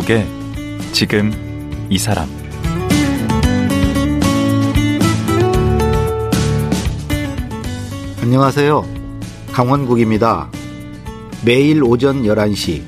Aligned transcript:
강원국의 0.00 0.26
지금 0.92 1.32
이 1.90 1.98
사람 1.98 2.28
안녕하세요. 8.20 8.86
강원국입니다. 9.52 10.50
매일 11.44 11.82
오전 11.82 12.22
11시 12.22 12.82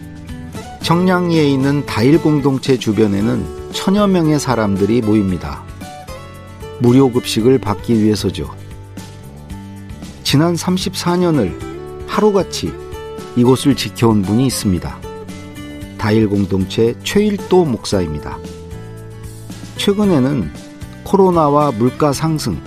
청량리에 0.82 1.48
있는 1.48 1.84
다일 1.86 2.20
공동체 2.20 2.76
주변에는 2.78 3.72
천여 3.72 4.06
명의 4.06 4.38
사람들이 4.38 5.02
모입니다. 5.02 5.62
무료 6.80 7.10
급식을 7.10 7.58
받기 7.58 8.02
위해서죠. 8.02 8.50
지난 10.22 10.54
34년을 10.54 12.06
하루같이 12.06 12.72
이곳을 13.36 13.76
지켜온 13.76 14.22
분이 14.22 14.46
있습니다. 14.46 15.11
다일 16.02 16.28
공동체 16.28 16.96
최일도 17.04 17.64
목사입니다. 17.64 18.36
최근에는 19.76 20.50
코로나와 21.04 21.70
물가 21.70 22.12
상승, 22.12 22.60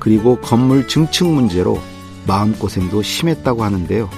그리고 0.00 0.40
건물 0.40 0.88
증축 0.88 1.28
문제로 1.28 1.80
마음고생도 2.26 3.00
심했다고 3.00 3.62
하는데요. 3.62 4.10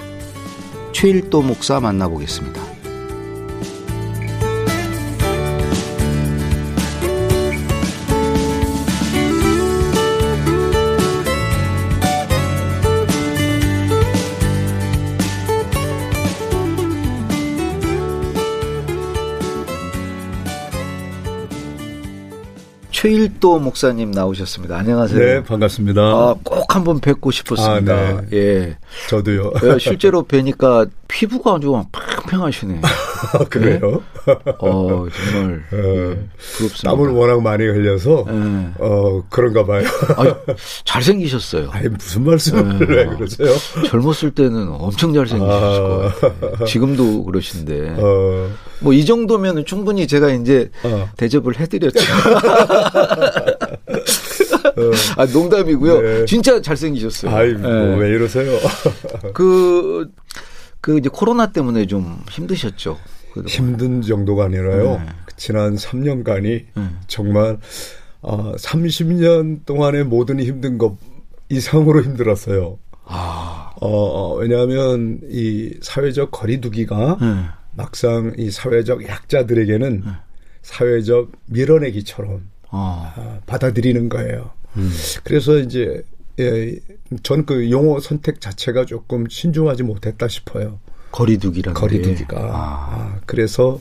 최일도 0.92 1.42
목사 1.42 1.80
만나보겠습니다. 1.80 2.65
최일도 23.06 23.60
목사님 23.60 24.10
나오셨습니다. 24.10 24.78
안녕하세요. 24.78 25.18
네, 25.20 25.42
반갑습니다. 25.44 26.00
아, 26.00 26.34
꼭 26.42 26.74
한번 26.74 26.98
뵙고 26.98 27.30
싶었습니다. 27.30 27.94
아, 27.94 28.20
네. 28.22 28.36
예. 28.36 28.78
저도요. 29.08 29.52
예, 29.62 29.78
실제로 29.78 30.24
뵈니까 30.24 30.86
피부가 31.06 31.54
아주 31.54 31.84
팽팽하시네. 31.92 32.80
그래요? 33.50 34.02
어, 34.58 35.06
정말 35.10 35.62
어, 35.72 35.76
예, 35.76 36.18
부럽습니다. 36.56 36.90
땀을 36.90 37.10
워낙 37.10 37.40
많이 37.42 37.64
흘려서 37.64 38.24
예. 38.28 38.32
어 38.78 39.22
그런가 39.30 39.64
봐요. 39.64 39.84
아유, 40.16 40.34
잘생기셨어요. 40.84 41.70
아니 41.70 41.88
무슨 41.88 42.24
말씀을 42.24 42.88
예. 42.88 42.94
왜 42.94 43.06
그러세요? 43.06 43.48
젊었을 43.88 44.30
때는 44.32 44.68
엄청 44.70 45.12
잘생기셨을 45.14 45.64
아. 45.64 45.88
것 45.88 46.20
같아요. 46.20 46.64
지금도 46.66 47.24
그러신데. 47.24 47.94
어, 47.98 48.50
뭐이 48.80 49.04
정도면 49.04 49.64
충분히 49.64 50.06
제가 50.06 50.30
이제 50.30 50.70
어. 50.84 51.08
대접을 51.16 51.58
해드렸죠. 51.58 51.98
아, 55.16 55.24
농담이고요. 55.26 56.00
네. 56.00 56.24
진짜 56.26 56.60
잘생기셨어요. 56.60 57.34
아이 57.34 57.50
예. 57.50 57.54
뭐왜 57.54 58.08
이러세요? 58.10 58.58
그, 59.32 60.08
그 60.86 60.98
이제 60.98 61.08
코로나 61.12 61.50
때문에 61.50 61.86
좀 61.86 62.22
힘드셨죠. 62.30 62.96
그동안. 63.32 63.48
힘든 63.48 64.02
정도가 64.02 64.44
아니라요. 64.44 64.98
네. 64.98 65.06
지난 65.36 65.74
3년간이 65.74 66.42
네. 66.76 66.82
정말 67.08 67.58
어, 68.22 68.52
30년 68.54 69.64
동안의 69.66 70.04
모든 70.04 70.38
힘든 70.38 70.78
것 70.78 70.96
이상으로 71.48 72.04
힘들었어요. 72.04 72.78
아, 73.04 73.72
어, 73.80 73.88
어, 73.88 74.34
왜냐하면 74.36 75.18
이 75.28 75.74
사회적 75.82 76.30
거리두기가 76.30 77.18
네. 77.20 77.34
막상 77.74 78.32
이 78.38 78.52
사회적 78.52 79.08
약자들에게는 79.08 80.04
사회적 80.62 81.32
밀어내기처럼 81.46 82.48
어, 82.70 83.12
아, 83.16 83.40
받아들이는 83.46 84.08
거예요. 84.08 84.52
음. 84.76 84.88
그래서 85.24 85.58
이제 85.58 86.04
예, 86.38 86.78
전 87.22 87.46
그 87.46 87.70
용어 87.70 87.98
선택 88.00 88.40
자체가 88.40 88.84
조금 88.84 89.26
신중하지 89.28 89.84
못했다 89.84 90.28
싶어요. 90.28 90.80
거리두기라는 91.16 91.80
거리두기가. 91.80 92.36
게. 92.36 92.42
아, 92.42 92.50
아, 92.50 93.18
그래서 93.24 93.80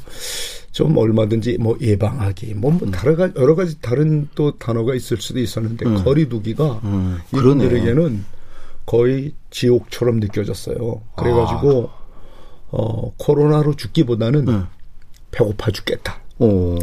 좀 0.71 0.97
얼마든지 0.97 1.57
뭐 1.59 1.77
예방하기, 1.81 2.53
뭐, 2.55 2.71
뭐 2.71 2.89
다른 2.91 3.15
가 3.15 3.29
여러 3.35 3.55
가지 3.55 3.79
다른 3.81 4.29
또 4.35 4.57
단어가 4.57 4.95
있을 4.95 5.17
수도 5.17 5.39
있었는데 5.39 5.85
음. 5.85 6.03
거리두기가 6.03 6.81
음. 6.85 7.19
이분들에게는 7.33 8.23
거의 8.85 9.33
지옥처럼 9.49 10.19
느껴졌어요. 10.19 11.01
그래가지고 11.17 11.89
어 12.69 13.11
코로나로 13.17 13.75
죽기보다는 13.75 14.45
네. 14.45 14.61
배고파 15.31 15.71
죽겠다. 15.71 16.21
어, 16.39 16.77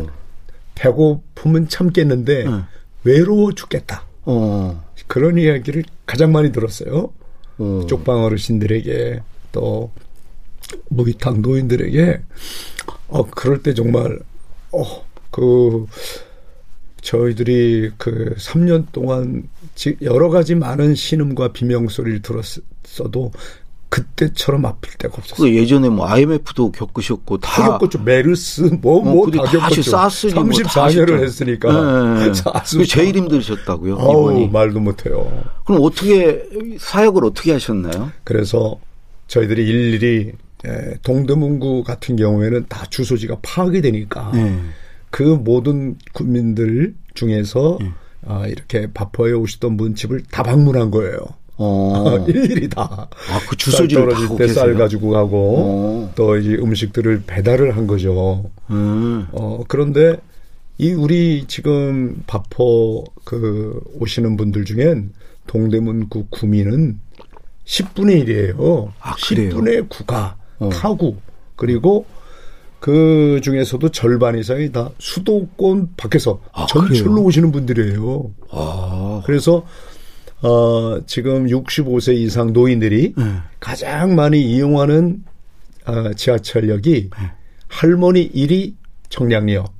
배고픔은 0.74 1.68
참겠는데 1.68 2.44
네. 2.44 2.60
외로워 3.04 3.52
죽겠다. 3.52 4.04
어, 4.24 4.84
그런 5.06 5.38
이야기를 5.38 5.84
가장 6.06 6.32
많이 6.32 6.52
들었어요. 6.52 7.12
어. 7.58 7.86
쪽방 7.88 8.24
어르신들에게 8.24 9.20
또 9.52 9.90
무기탕 10.88 11.42
노인들에게 11.42 12.20
어 13.08 13.26
그럴 13.30 13.62
때 13.62 13.74
정말 13.74 14.18
어그 14.70 15.86
저희들이 17.02 17.90
그 17.98 18.34
3년 18.38 18.86
동안 18.92 19.48
지- 19.74 19.96
여러 20.02 20.28
가지 20.28 20.54
많은 20.54 20.94
신음과 20.94 21.48
비명 21.52 21.88
소리를 21.88 22.22
들었어도 22.22 23.32
그때처럼 23.88 24.64
아플 24.64 24.90
때가 24.96 25.14
없었어요. 25.18 25.50
그 25.50 25.54
예전에 25.54 25.88
뭐 25.90 26.06
IMF도 26.08 26.72
겪으셨고 26.72 27.38
다 27.38 27.62
다 27.62 27.66
겪었죠. 27.78 27.98
메르스 28.02 28.62
뭐 28.80 29.00
어, 29.00 29.02
뭐다 29.02 29.42
겪었죠. 29.42 29.58
뭐다 29.58 30.08
34년을 30.08 30.48
하셨잖아요. 30.64 31.22
했으니까. 31.24 32.14
네, 32.20 32.26
네. 32.28 32.34
사스 32.34 32.76
그게 32.78 32.88
제일 32.88 33.16
힘드셨다고요, 33.16 33.96
어우. 33.96 34.48
말도 34.48 34.80
못해요. 34.80 35.30
그럼 35.66 35.82
어떻게 35.82 36.42
사역을 36.78 37.24
어떻게 37.26 37.52
하셨나요? 37.52 38.12
그래서 38.24 38.78
저희들이 39.26 39.62
일일이 39.68 40.32
예, 40.66 40.94
동대문구 41.02 41.82
같은 41.84 42.16
경우에는 42.16 42.66
다 42.68 42.86
주소지가 42.88 43.38
파악이 43.42 43.80
되니까 43.80 44.30
네. 44.32 44.56
그 45.10 45.22
모든 45.22 45.96
국민들 46.12 46.94
중에서 47.14 47.78
예. 47.82 47.90
아, 48.26 48.46
이렇게 48.46 48.90
바퍼에 48.92 49.32
오시던 49.32 49.76
문집을 49.76 50.22
다 50.30 50.42
방문한 50.42 50.90
거예요. 50.90 51.18
어, 51.56 52.18
일일이 52.26 52.68
다. 52.68 53.08
아, 53.10 53.40
그 53.48 53.56
주소지를 53.56 54.08
떨어질 54.08 54.36
때 54.36 54.48
쌀? 54.48 54.74
가지고 54.74 55.10
가고 55.10 55.56
어. 55.58 56.12
또 56.14 56.36
이제 56.36 56.54
음식들을 56.54 57.24
배달을 57.26 57.76
한 57.76 57.86
거죠. 57.86 58.50
음, 58.70 59.26
어, 59.32 59.62
그런데 59.68 60.16
이 60.78 60.92
우리 60.92 61.44
지금 61.46 62.22
바퍼 62.26 63.04
그 63.24 63.80
오시는 64.00 64.36
분들 64.36 64.64
중엔 64.64 65.12
동대문구 65.46 66.26
구민은 66.30 66.98
10분의 67.64 68.26
1이에요. 68.26 68.92
아, 69.00 69.14
그래요? 69.28 69.50
10분의 69.50 69.88
9가 69.88 70.34
어. 70.64 70.68
타구. 70.70 71.16
그리고 71.56 72.06
그 72.80 73.40
중에서도 73.42 73.88
절반 73.90 74.38
이상이 74.38 74.72
다 74.72 74.90
수도권 74.98 75.90
밖에서 75.96 76.40
아, 76.52 76.66
전철로 76.66 77.12
그래요? 77.12 77.26
오시는 77.26 77.52
분들이에요. 77.52 78.30
아, 78.50 79.22
그래서 79.24 79.64
어, 80.42 81.00
지금 81.06 81.46
65세 81.46 82.16
이상 82.16 82.52
노인들이 82.52 83.14
네. 83.16 83.24
가장 83.60 84.16
많이 84.16 84.42
이용하는 84.42 85.22
어, 85.86 86.12
지하철역이 86.14 87.10
네. 87.10 87.30
할머니 87.68 88.30
1위 88.32 88.74
청량리역, 89.08 89.72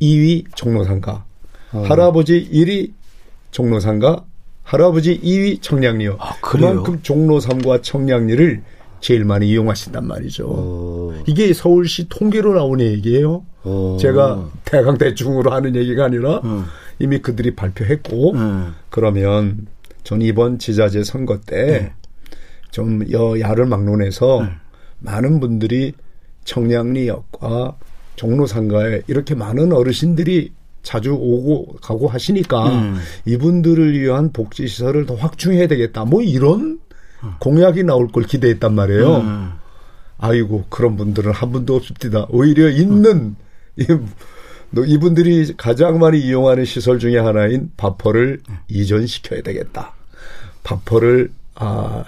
2위 0.00 0.44
종로상가, 0.54 1.24
어. 1.72 1.84
할아버지 1.86 2.48
1위 2.50 2.92
종로상가, 3.50 4.24
할아버지 4.62 5.20
2위 5.20 5.60
청량리역. 5.60 6.16
아? 6.20 6.36
그만큼 6.40 7.00
종로 7.02 7.38
3과 7.38 7.82
청량리를 7.82 8.62
제일 9.00 9.24
많이 9.24 9.48
이용하신단 9.48 10.06
말이죠. 10.06 10.46
어, 10.48 11.22
이게 11.26 11.52
서울시 11.52 12.08
통계로 12.08 12.54
나오는 12.54 12.84
얘기예요. 12.84 13.44
어. 13.64 13.96
제가 14.00 14.50
대강 14.64 14.98
대충으로 14.98 15.52
하는 15.52 15.74
얘기가 15.76 16.04
아니라 16.04 16.40
음. 16.44 16.64
이미 16.98 17.18
그들이 17.20 17.54
발표했고 17.54 18.32
음. 18.32 18.74
그러면 18.90 19.66
전 20.04 20.22
이번 20.22 20.58
지자체 20.58 21.02
선거 21.04 21.40
때 21.40 21.92
좀 22.70 23.10
여야를 23.10 23.66
막론해서 23.66 24.46
많은 25.00 25.40
분들이 25.40 25.92
청량리역과 26.44 27.76
종로상가에 28.16 29.02
이렇게 29.06 29.34
많은 29.34 29.72
어르신들이 29.72 30.52
자주 30.82 31.12
오고 31.12 31.76
가고 31.82 32.08
하시니까 32.08 32.68
음. 32.68 32.96
이분들을 33.26 33.98
위한 33.98 34.32
복지 34.32 34.66
시설을 34.66 35.06
더 35.06 35.14
확충해야 35.14 35.66
되겠다. 35.68 36.04
뭐 36.04 36.22
이런 36.22 36.80
공약이 37.38 37.84
나올 37.84 38.08
걸 38.08 38.24
기대했단 38.24 38.74
말이에요. 38.74 39.16
음. 39.18 39.52
아이고 40.18 40.66
그런 40.68 40.96
분들은 40.96 41.32
한 41.32 41.52
분도 41.52 41.76
없습니다. 41.76 42.26
오히려 42.30 42.68
있는 42.68 43.36
이- 43.76 43.86
너 44.70 44.84
이분들이 44.84 45.54
가장 45.56 45.98
많이 45.98 46.20
이용하는 46.20 46.64
시설 46.64 46.98
중에 46.98 47.18
하나인 47.18 47.70
바퍼를 47.76 48.40
이전시켜야 48.68 49.42
되겠다. 49.42 49.94
바퍼를 50.62 51.32
아, 51.56 52.04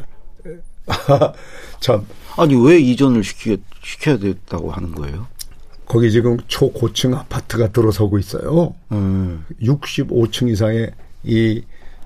참 1.81 2.07
아니 2.37 2.55
왜 2.55 2.79
이전을 2.79 3.25
시키, 3.25 3.59
시켜야 3.83 4.17
됐다고 4.19 4.71
하는 4.71 4.93
거예요? 4.93 5.27
거기 5.87 6.11
지금 6.11 6.39
초고층 6.47 7.15
아파트가 7.15 7.69
들어서고 7.73 8.19
있어요. 8.19 8.75
음. 8.93 9.45
65층 9.61 10.49
이상의 10.51 10.91
이 11.25 11.63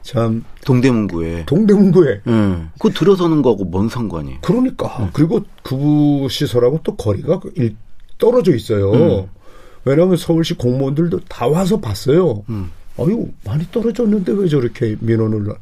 참 0.06 0.44
동대문구에. 0.64 1.46
동대문구에 1.46 2.20
음. 2.28 2.70
그 2.78 2.90
들어서는 2.92 3.42
거하고 3.42 3.64
뭔 3.64 3.88
상관이? 3.88 4.40
그러니까 4.40 5.10
그리고 5.12 5.40
그 5.64 6.28
시설하고 6.30 6.80
또 6.84 6.94
거리가 6.96 7.40
일- 7.56 7.76
떨어져 8.18 8.54
있어요. 8.54 9.28
왜냐하면 9.84 10.16
서울시 10.16 10.54
공무원들도 10.54 11.20
다 11.28 11.46
와서 11.48 11.80
봤어요. 11.80 12.44
아유 12.98 13.28
많이 13.44 13.64
떨어졌는데 13.70 14.32
왜 14.32 14.48
저렇게 14.48 14.96
민원을 15.00 15.52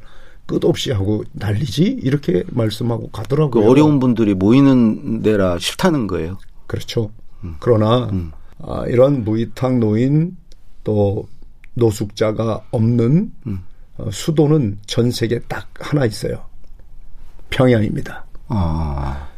끝없이 0.47 0.93
하고 0.93 1.25
난리지 1.33 1.83
이렇게 2.03 2.45
말씀하고 2.49 3.07
그 3.07 3.11
가더라고요. 3.13 3.67
어려운 3.69 3.99
분들이 3.99 4.35
모이는 4.35 5.23
데라 5.23 5.59
싫다는 5.59 6.07
거예요. 6.07 6.39
그렇죠. 6.67 7.11
그러나 7.61 8.09
아, 8.63 8.85
이런 8.89 9.25
무이탁 9.25 9.79
노인 9.79 10.37
또 10.85 11.27
노숙자가 11.75 12.61
없는 12.71 13.33
어, 13.47 13.51
수도는 14.11 14.79
전 14.87 15.11
세계 15.11 15.39
딱 15.41 15.69
하나 15.79 16.05
있어요. 16.05 16.45
평양입니다. 17.51 18.25
아. 18.49 19.29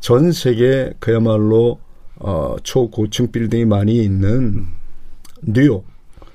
전 0.00 0.30
세계 0.32 0.92
그야말로 1.00 1.80
어, 2.16 2.56
초고층 2.62 3.30
빌딩이 3.30 3.64
많이 3.64 3.96
있는 3.96 4.66
뉴욕, 5.42 5.84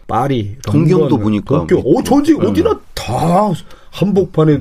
파리, 0.08 0.58
동경도 0.66 1.18
보니까 1.18 1.60
도쿄, 1.60 1.82
뭐 1.82 2.00
어, 2.00 2.04
전지 2.04 2.34
어디나 2.34 2.80
다 2.94 3.52
한복판에 3.92 4.60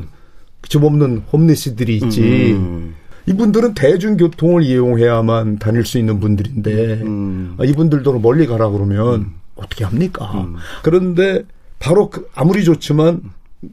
집 0.69 0.85
없는 0.85 1.25
홈리스들이 1.33 1.97
있지. 1.97 2.53
음. 2.53 2.95
이분들은 3.27 3.75
대중교통을 3.75 4.63
이용해야만 4.63 5.59
다닐 5.59 5.85
수 5.85 5.99
있는 5.99 6.21
분들인데 6.21 7.03
음. 7.03 7.57
아, 7.59 7.65
이분들도 7.65 8.19
멀리 8.19 8.47
가라 8.47 8.71
그러면 8.71 9.33
어떻게 9.57 9.85
합니까? 9.85 10.49
그런데 10.83 11.45
바로 11.81 12.09
그 12.09 12.29
아무리 12.35 12.63
좋지만 12.63 13.23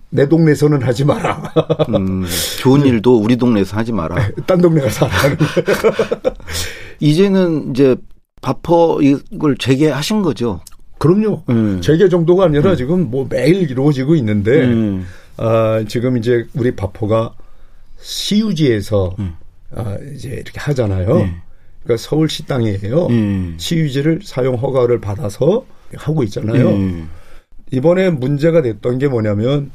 내 0.09 0.27
동네에서는 0.27 0.81
하지 0.81 1.05
마라. 1.05 1.43
음. 1.89 2.25
좋은 2.59 2.85
일도 2.85 3.19
우리 3.19 3.35
동네에서 3.37 3.77
하지 3.77 3.91
마라. 3.91 4.31
딴 4.47 4.59
동네 4.59 4.81
가서 4.81 5.07
이제는 6.99 7.71
이제 7.71 7.95
바퍼 8.41 8.99
이걸 9.01 9.55
재개하신 9.57 10.23
거죠. 10.23 10.61
그럼요. 10.97 11.43
음. 11.49 11.79
재개 11.81 12.09
정도가 12.09 12.45
아니라 12.45 12.75
지금 12.75 13.11
뭐 13.11 13.27
매일 13.29 13.69
이루어지고 13.69 14.15
있는데 14.15 14.63
음. 14.63 15.05
아, 15.37 15.83
지금 15.87 16.17
이제 16.17 16.47
우리 16.55 16.75
바포가 16.75 17.33
시유지에서 17.99 19.15
음. 19.19 19.35
아, 19.75 19.97
이제 20.15 20.29
이렇게 20.29 20.59
하잖아요. 20.59 21.15
네. 21.17 21.35
그러니까 21.83 22.03
서울시 22.03 22.45
땅이에요. 22.45 23.07
음. 23.07 23.55
시유지를 23.59 24.21
사용 24.23 24.55
허가를 24.55 24.99
받아서 24.99 25.65
하고 25.95 26.23
있잖아요. 26.23 26.69
음. 27.71 27.77
이번에 27.77 28.09
문제가 28.09 28.61
됐던 28.61 28.97
게 28.97 29.07
뭐냐면 29.07 29.71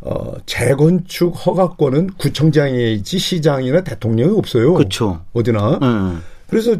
어, 0.00 0.34
재건축 0.46 1.34
허가권은 1.46 2.14
구청장에 2.16 2.92
있지 2.92 3.18
시장이나 3.18 3.82
대통령이 3.82 4.36
없어요. 4.36 4.74
그렇죠. 4.74 5.20
어디나. 5.32 5.78
음. 5.82 6.22
그래서 6.48 6.76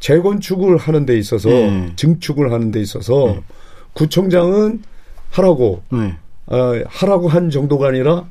재건축을 0.00 0.76
하는 0.76 1.06
데 1.06 1.16
있어서 1.18 1.48
네. 1.48 1.92
증축을 1.96 2.52
하는 2.52 2.70
데 2.70 2.80
있어서 2.80 3.36
구청장은 3.92 4.82
하라고 5.30 5.82
네. 5.90 6.16
어, 6.46 6.82
하라고 6.86 7.28
한 7.28 7.50
정도가 7.50 7.88
아니라 7.88 8.28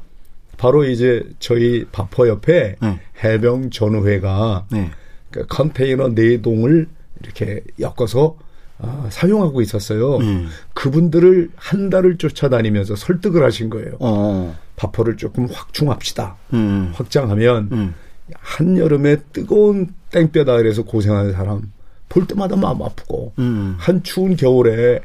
바로 0.58 0.86
이제 0.86 1.24
저희 1.40 1.86
바퍼 1.92 2.28
옆에 2.28 2.76
네. 2.82 3.00
해병 3.24 3.72
전우회가 3.72 4.68
네. 4.72 4.92
그 5.32 5.46
컨테이너 5.48 6.10
네 6.16 6.42
동을 6.42 6.88
이렇게 7.22 7.62
엮어서 7.80 8.38
아, 8.80 9.08
사용하고 9.10 9.62
있었어요. 9.62 10.18
음. 10.18 10.48
그분들을 10.74 11.52
한 11.56 11.90
달을 11.90 12.18
쫓아다니면서 12.18 12.96
설득을 12.96 13.44
하신 13.44 13.70
거예요. 13.70 13.96
어. 14.00 14.56
바퍼를 14.76 15.18
조금 15.18 15.48
확충합시다. 15.48 16.36
음. 16.54 16.92
확장하면 16.94 17.70
음. 17.72 17.94
한 18.34 18.78
여름에 18.78 19.18
뜨거운 19.32 19.94
땡볕 20.12 20.48
아래에서 20.48 20.84
고생하는 20.84 21.34
사람 21.34 21.72
볼 22.10 22.28
때마다 22.28 22.56
마음 22.56 22.82
아프고 22.82 23.34
음. 23.40 23.76
한 23.78 24.04
추운 24.04 24.36
겨울에 24.36 25.00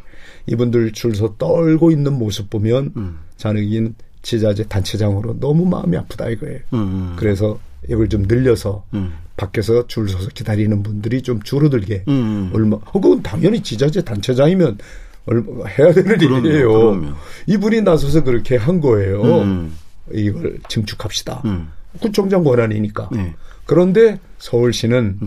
이분들 0.46 0.92
줄서 0.92 1.36
떨고 1.38 1.90
있는 1.90 2.18
모습 2.18 2.50
보면 2.50 2.92
음. 2.96 3.18
자기는 3.36 3.94
지자체 4.22 4.64
단체장으로 4.64 5.38
너무 5.40 5.64
마음이 5.64 5.96
아프다 5.96 6.28
이거예요. 6.28 6.60
음. 6.74 7.14
그래서 7.16 7.58
이걸 7.88 8.08
좀 8.08 8.22
늘려서 8.22 8.84
음. 8.94 9.12
밖에서 9.40 9.86
줄 9.86 10.08
서서 10.08 10.28
기다리는 10.34 10.82
분들이 10.82 11.22
좀 11.22 11.40
줄어들게 11.42 12.04
음. 12.08 12.50
얼마 12.52 12.76
어, 12.76 12.92
그건 12.92 13.22
당연히 13.22 13.62
지자체 13.62 14.04
단체장이면 14.04 14.78
얼마 15.24 15.66
해야 15.66 15.92
되는 15.92 16.18
그럼요, 16.18 16.46
일이에요. 16.46 16.68
그럼요. 16.72 17.14
이분이 17.46 17.80
나서서 17.80 18.22
그렇게 18.22 18.56
한 18.56 18.80
거예요. 18.80 19.22
음. 19.22 19.74
이걸 20.12 20.58
증축합시다. 20.68 21.42
음. 21.46 21.68
구청장 22.00 22.44
권한이니까. 22.44 23.08
네. 23.12 23.34
그런데 23.64 24.18
서울시는 24.38 25.18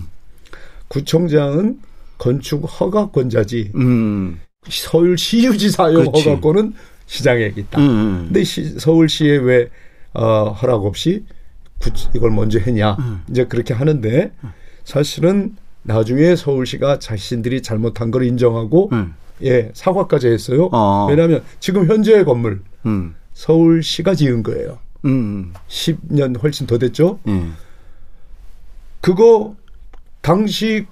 구청장은 0.89 1.79
건축 2.19 2.65
허가권자지 2.65 3.71
음. 3.75 4.39
서울시유지 4.69 5.71
사용 5.71 6.05
그렇지. 6.05 6.29
허가권은 6.29 6.73
시장에 7.07 7.51
있다. 7.57 7.79
음. 7.81 8.25
근데 8.27 8.43
시, 8.43 8.79
서울시에 8.79 9.37
왜 9.37 9.69
어, 10.13 10.51
허락 10.51 10.85
없이 10.85 11.25
구, 11.25 11.42
이걸 12.15 12.31
먼저 12.31 12.59
했냐? 12.59 12.93
음. 12.99 13.23
이제 13.29 13.45
그렇게 13.45 13.73
하는데 13.73 14.31
사실은 14.83 15.55
나중에 15.83 16.35
서울시가 16.35 16.99
자신들이 16.99 17.61
잘못한 17.61 18.11
걸 18.11 18.23
인정하고 18.25 18.89
음. 18.93 19.13
예 19.43 19.71
사과까지 19.73 20.27
했어요. 20.27 20.69
어. 20.71 21.07
왜냐하면 21.09 21.43
지금 21.59 21.89
현재의 21.89 22.23
건물 22.25 22.61
음. 22.85 23.15
서울시가 23.33 24.15
지은 24.15 24.43
거예요. 24.43 24.79
음. 25.05 25.53
10년 25.67 26.41
훨씬 26.41 26.67
더 26.67 26.77
됐죠. 26.77 27.19
예. 27.27 27.43
그거 29.01 29.55
당시 30.21 30.85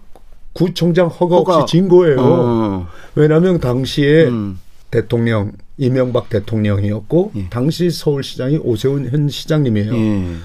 구청장 0.53 1.07
허가, 1.07 1.38
허가. 1.38 1.57
없이 1.60 1.77
진 1.77 1.88
거예요. 1.88 2.17
어. 2.19 2.88
왜냐하면 3.15 3.60
당시에 3.60 4.25
음. 4.25 4.60
대통령 4.89 5.53
이명박 5.77 6.29
대통령이었고 6.29 7.31
예. 7.36 7.50
당시 7.50 7.89
서울시장이 7.89 8.57
오세훈 8.57 9.10
현 9.10 9.29
시장님이에요. 9.29 9.95
예. 9.95 10.36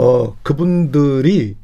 어 0.00 0.36
그분들이 0.44 1.56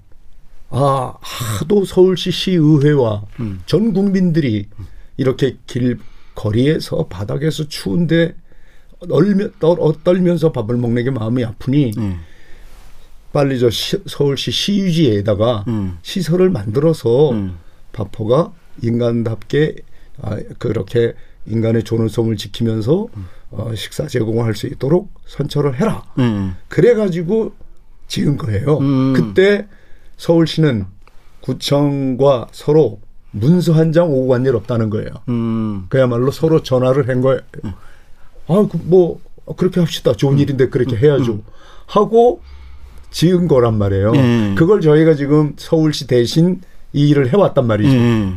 아 0.71 1.15
하도 1.21 1.85
서울시 1.85 2.33
시의회와 2.33 3.23
음. 3.39 3.61
전 3.65 3.93
국민들이 3.93 4.67
이렇게 5.17 5.57
길 5.69 5.99
거리에서 6.35 7.07
바닥에서 7.07 7.69
추운데 7.69 8.35
떨며, 9.09 9.51
떨, 9.61 9.77
떨면서 10.03 10.51
밥을 10.51 10.77
먹는 10.77 11.05
게 11.05 11.11
마음이 11.13 11.45
아프니 11.45 11.93
예. 11.97 12.17
빨리 13.33 13.61
저 13.61 13.71
시- 13.71 14.03
서울시 14.07 14.51
시유지에다가 14.51 15.65
음. 15.69 15.99
시설을 16.03 16.51
만들어서 16.51 17.31
음. 17.31 17.57
바포가 17.93 18.53
인간답게 18.83 19.77
아, 20.23 20.39
그렇게 20.59 21.15
인간의 21.47 21.85
존엄성을 21.85 22.37
지키면서 22.37 23.07
어, 23.53 23.75
식사 23.77 24.09
제공을 24.09 24.45
할 24.45 24.55
수 24.57 24.67
있도록 24.67 25.13
선처를 25.27 25.79
해라. 25.81 26.03
예. 26.19 26.51
그래가지고 26.69 27.53
지은 28.15 28.37
거예요. 28.37 28.79
음. 28.79 29.13
그때 29.13 29.67
서울시는 30.17 30.87
구청과 31.41 32.47
서로 32.53 33.01
문서 33.33 33.73
한 33.73 33.93
장 33.93 34.11
오고 34.13 34.29
간 34.29 34.47
일 34.47 34.55
없다는 34.55 34.89
거예요. 34.91 35.09
음. 35.29 35.87
그야말로 35.89 36.31
서로 36.31 36.63
전화를 36.63 37.09
한 37.09 37.21
거예요. 37.21 37.41
아, 38.47 38.67
그 38.71 38.79
뭐, 38.85 39.21
그렇게 39.57 39.81
합시다. 39.81 40.13
좋은 40.13 40.39
일인데 40.39 40.69
그렇게 40.69 40.97
해야죠. 40.97 41.41
하고 41.87 42.41
지은 43.11 43.49
거란 43.49 43.77
말이에요. 43.79 44.13
음. 44.13 44.55
그걸 44.57 44.81
저희가 44.81 45.15
지금 45.15 45.55
서울시 45.57 46.07
대신 46.07 46.61
이 46.93 47.09
일을 47.09 47.33
해왔단 47.33 47.67
말이죠. 47.67 47.97
예. 47.97 48.33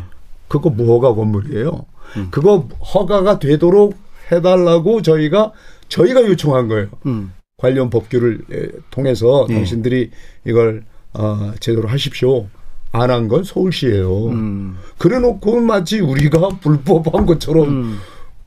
그거 0.48 0.69
무허가 0.72 1.13
건물이에요. 1.13 1.86
그거 2.31 2.67
허가가 2.93 3.38
되도록 3.38 3.96
해달라고 4.31 5.01
저희가 5.03 5.51
저희가 5.89 6.22
요청한 6.25 6.67
거예요. 6.67 6.88
음. 7.05 7.31
관련 7.58 7.90
법규를 7.90 8.42
에, 8.52 8.68
통해서 8.92 9.48
예. 9.50 9.54
당신들이 9.56 10.12
이걸 10.46 10.84
어, 11.14 11.54
제대로 11.60 11.88
하십시오. 11.88 12.48
안 12.92 13.10
한 13.10 13.28
건 13.28 13.44
서울시예요. 13.44 14.28
음. 14.28 14.78
그래놓고 15.00 15.60
마치 15.62 16.00
우리가 16.00 16.50
불법한 16.62 17.26
것처럼 17.26 17.68
음. 17.68 17.98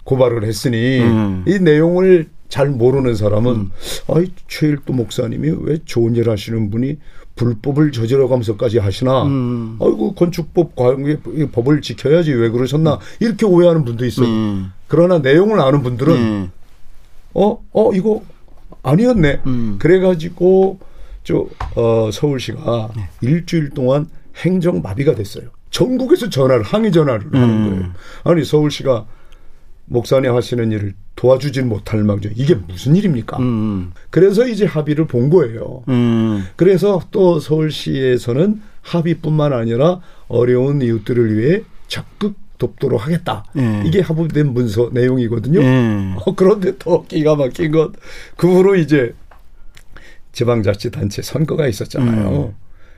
고발을 0.05 0.45
했으니 0.45 1.01
음. 1.01 1.45
이 1.47 1.59
내용을 1.59 2.29
잘 2.49 2.69
모르는 2.71 3.17
사람은 3.17 3.71
아이 4.09 4.27
최일도 4.49 4.93
목사님이 4.93 5.55
왜 5.63 5.79
좋은 5.85 6.15
일 6.17 6.31
하시는 6.31 6.71
분이 6.71 6.97
불법을 7.37 7.91
저질러가면서까지 7.93 8.79
하시나? 8.79 9.25
음. 9.25 9.77
아이고 9.81 10.15
건축법 10.15 10.73
이 11.35 11.47
법을 11.47 11.83
지켜야지 11.83 12.33
왜 12.33 12.49
그러셨나? 12.49 12.99
이렇게 13.19 13.45
오해하는 13.45 13.85
분도 13.85 14.05
있어요. 14.07 14.27
음. 14.29 14.73
그러나 14.87 15.19
내용을 15.19 15.59
아는 15.61 15.83
분들은 15.83 16.15
예. 16.45 16.49
어, 17.35 17.59
어, 17.73 17.93
이거 17.95 18.23
아니었네. 18.83 19.41
음. 19.47 19.77
그래가지고, 19.79 20.79
저, 21.25 21.47
어, 21.77 22.11
서울시가 22.13 22.91
네. 22.97 23.09
일주일 23.21 23.71
동안 23.71 24.07
행정 24.37 24.83
마비가 24.83 25.15
됐어요. 25.15 25.51
전국에서 25.71 26.29
전화를 26.29 26.63
항의 26.63 26.93
전화를 26.93 27.27
하는 27.33 27.49
음. 27.49 27.71
거예요. 27.71 27.93
아니 28.25 28.45
서울시가 28.45 29.07
목사님 29.87 30.35
하시는 30.35 30.71
일을 30.71 30.95
도와주진 31.17 31.69
못할 31.69 32.03
망정 32.03 32.33
이게 32.37 32.55
무슨 32.55 32.97
일입니까? 32.97 33.39
음. 33.39 33.93
그래서 34.11 34.47
이제 34.47 34.65
합의를 34.65 35.07
본 35.07 35.31
거예요. 35.31 35.83
음. 35.89 36.45
그래서 36.57 37.01
또 37.11 37.41
서울시에서는 37.41 38.63
합의뿐만 38.83 39.53
아니라 39.53 40.01
어려운 40.29 40.81
이웃들을 40.81 41.37
위해 41.37 41.63
적극 41.89 42.35
돕도록 42.61 43.05
하겠다. 43.05 43.45
예. 43.59 43.83
이게 43.85 44.01
합의된 44.01 44.53
문서 44.55 44.91
내용이거든요. 44.93 45.61
예. 45.61 46.15
어, 46.25 46.35
그런데 46.37 46.75
더 46.79 47.03
기가 47.03 47.35
막힌 47.35 47.73
건 47.73 47.93
그 48.37 48.47
후로 48.49 48.77
이제 48.77 49.15
지방자치단체 50.33 51.23
선거가 51.23 51.67
있었잖아요. 51.67 52.45
음. 52.47 52.55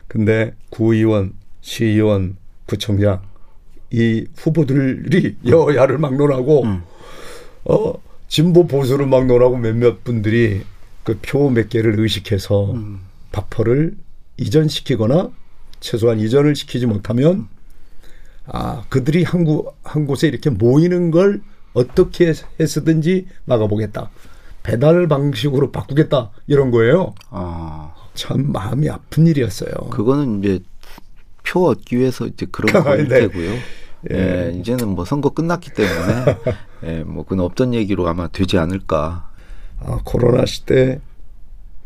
근데 0.07 0.55
구의원, 0.71 1.33
시의원, 1.63 2.37
구청장 2.67 3.23
이 3.91 4.27
후보들이 4.37 5.37
여야를 5.47 5.97
막론하고 5.99 6.65
음. 6.65 6.83
어 7.65 7.95
진보 8.29 8.67
보수를 8.67 9.07
막론하고 9.07 9.57
몇몇 9.57 10.05
분들이 10.05 10.63
그 11.05 11.19
표 11.23 11.49
몇 11.51 11.69
개를 11.69 11.99
의식해서 11.99 12.73
음. 12.73 13.01
바퍼를 13.33 13.95
이전시키거나 14.37 15.31
최소한 15.81 16.21
이전을 16.21 16.55
시키지 16.55 16.87
못하면 16.87 17.49
아 18.47 18.83
그들이 18.89 19.25
한, 19.25 19.45
곳, 19.45 19.75
한 19.83 20.07
곳에 20.07 20.29
이렇게 20.29 20.51
모이는 20.51 21.11
걸 21.11 21.43
어떻게 21.75 22.33
해서든지 22.61 23.27
막아보겠다. 23.45 24.11
배달 24.63 25.09
방식으로 25.09 25.71
바꾸겠다 25.73 26.31
이런 26.47 26.71
거예요. 26.71 27.15
아. 27.31 27.95
참 28.15 28.53
마음이 28.53 28.89
아픈 28.91 29.27
일이었어요. 29.27 29.73
그거는 29.91 30.41
이제 30.41 30.61
표 31.45 31.67
얻기 31.69 31.99
위해서 31.99 32.27
이제 32.27 32.47
그런 32.51 32.83
거일 32.85 33.09
네. 33.09 33.21
테고요. 33.21 33.55
예. 34.11 34.51
예. 34.51 34.53
이제는 34.59 34.89
뭐 34.89 35.05
선거 35.05 35.31
끝났기 35.31 35.71
때문에 35.73 36.37
예, 36.85 37.05
뭐 37.05 37.23
그건 37.23 37.41
없던 37.41 37.75
얘기로 37.75 38.07
아마 38.09 38.29
되지 38.29 38.59
않을까. 38.59 39.31
아, 39.81 39.99
코로나 40.05 40.45
시대 40.45 41.01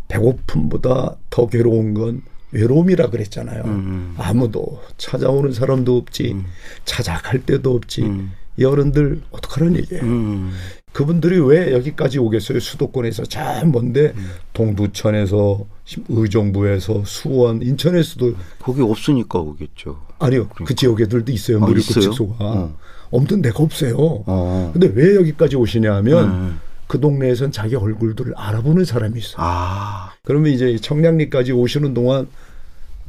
배고픔보다 0.08 1.16
더 1.30 1.46
괴로운 1.46 1.94
건 1.94 2.22
외로움이라 2.56 3.10
그랬잖아요. 3.10 3.62
음. 3.64 4.14
아무도 4.18 4.80
찾아오는 4.96 5.52
사람도 5.52 5.96
없지, 5.96 6.36
찾아갈 6.84 7.44
데도 7.44 7.75
없지. 7.75 8.02
음. 8.02 8.32
이 8.58 8.64
어른들 8.64 9.20
어떡하란 9.30 9.76
얘기예요. 9.76 10.02
음. 10.02 10.52
그분들이 10.92 11.38
왜 11.40 11.72
여기까지 11.75 12.18
오겠어요? 12.18 12.58
수도권에서 12.58 13.25
참 13.25 13.70
먼데 13.70 14.14
음. 14.16 14.30
동두천에서 14.54 15.66
의정부에서 16.08 17.02
수원, 17.04 17.60
인천에서도 17.60 18.34
거기 18.58 18.80
없으니까 18.80 19.38
오겠죠. 19.38 20.00
아니요 20.18 20.48
그 20.48 20.75
지역에들도 20.75 21.30
있어요 21.30 21.58
아, 21.58 21.66
무료급식소가 21.66 22.34
있어요? 22.36 22.36
어. 22.38 22.76
없는 23.10 23.42
데가 23.42 23.62
없어요. 23.62 23.94
어. 23.98 24.70
근데 24.72 24.90
왜 24.94 25.16
여기까지 25.16 25.56
오시냐 25.56 25.94
하면 25.96 26.25
음. 26.25 26.60
그 26.86 26.98
동네에선 26.98 27.52
자기 27.52 27.75
얼굴들을 27.75 28.32
알아보는 28.34 28.86
사람이 28.86 29.18
있어요. 29.18 29.36
아. 29.36 30.12
그러면 30.25 30.52
이제 30.52 30.76
청량리까지 30.78 31.52
오시는 31.52 31.92
동안 31.92 32.26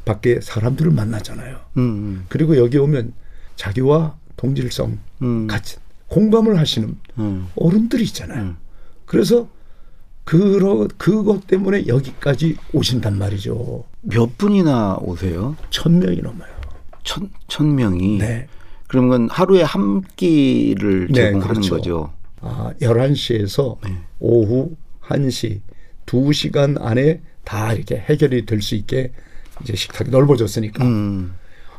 밖에 0.08 0.40
사람들을 0.42 0.92
만나잖아요. 0.92 1.60
음. 1.78 2.26
그리고 2.30 2.58
여기 2.58 2.78
오면 2.78 3.14
자기와 3.56 4.16
동질성 4.38 4.98
음. 5.22 5.48
같이 5.48 5.78
공감을 6.08 6.58
하시는 6.58 6.98
음. 7.20 7.48
어른들이 7.56 8.04
있잖아요. 8.06 8.42
음. 8.42 8.58
그래서 9.06 9.48
그러 10.24 10.88
그것 10.98 11.48
때문에 11.48 11.88
여기까지 11.88 12.58
오신단 12.74 13.18
말이죠. 13.18 13.86
몇 14.02 14.38
분이나 14.38 14.98
오세요? 15.02 15.56
천 15.70 16.00
명이 16.00 16.22
넘어요. 16.22 16.50
천, 17.04 17.30
천 17.48 17.76
명이. 17.76 18.18
네. 18.18 18.48
그러면 18.88 19.30
하루에 19.30 19.64
한 19.64 20.02
끼를 20.16 21.08
네, 21.08 21.14
제공하는 21.14 21.54
그렇죠. 21.54 21.76
거죠. 21.76 22.14
아, 22.42 22.72
11시에서 22.82 23.78
네. 23.84 23.98
오후 24.20 24.76
1시 25.02 25.62
2시간 26.06 26.82
안에 26.82 27.22
다 27.44 27.74
이렇게 27.74 27.96
해결이 27.98 28.46
될 28.46 28.62
수 28.62 28.76
있게 28.76 29.12
이제 29.62 29.76
식탁이 29.76 30.10
넓어졌으니까 30.10 30.84
음. 30.84 31.34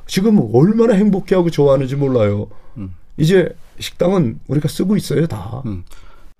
지금 0.07 0.41
얼마나 0.53 0.95
행복해하고 0.95 1.51
좋아하는지 1.51 1.97
몰라요. 1.97 2.49
음. 2.77 2.95
이제 3.17 3.49
식당은 3.79 4.41
우리가 4.49 4.69
쓰고 4.69 4.97
있어요, 4.97 5.27
다. 5.27 5.63
음. 5.67 5.85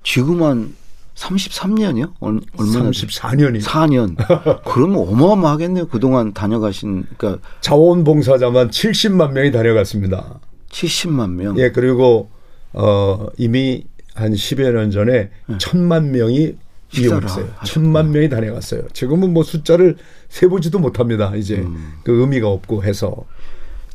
지금 0.03 0.43
한 0.43 0.75
33년이요? 1.15 2.13
얼마나 2.21 2.91
34년이 2.91 3.61
4년. 3.63 4.17
그러면 4.65 5.01
어마어마하겠네요. 5.09 5.89
그동안 5.89 6.33
다녀가신 6.33 7.05
그러니까 7.17 7.43
자원봉사자만 7.61 8.71
70만 8.71 9.33
명이 9.33 9.51
다녀갔습니다. 9.51 10.41
70만 10.71 11.31
명. 11.33 11.59
예, 11.59 11.71
그리고 11.73 12.31
어 12.73 13.27
이미 13.37 13.85
한 14.15 14.33
10여 14.33 14.73
년 14.73 14.91
전에 14.91 15.31
천만 15.59 16.13
명이 16.13 16.39
네. 16.39 16.57
식사를. 16.91 17.29
천만 17.65 18.11
명이 18.11 18.29
다녀갔어요. 18.29 18.89
지금은 18.93 19.33
뭐 19.33 19.43
숫자를 19.43 19.97
세보지도 20.29 20.79
못합니다. 20.79 21.35
이제 21.37 21.57
음. 21.57 21.95
그 22.03 22.21
의미가 22.21 22.49
없고 22.49 22.85
해서 22.85 23.25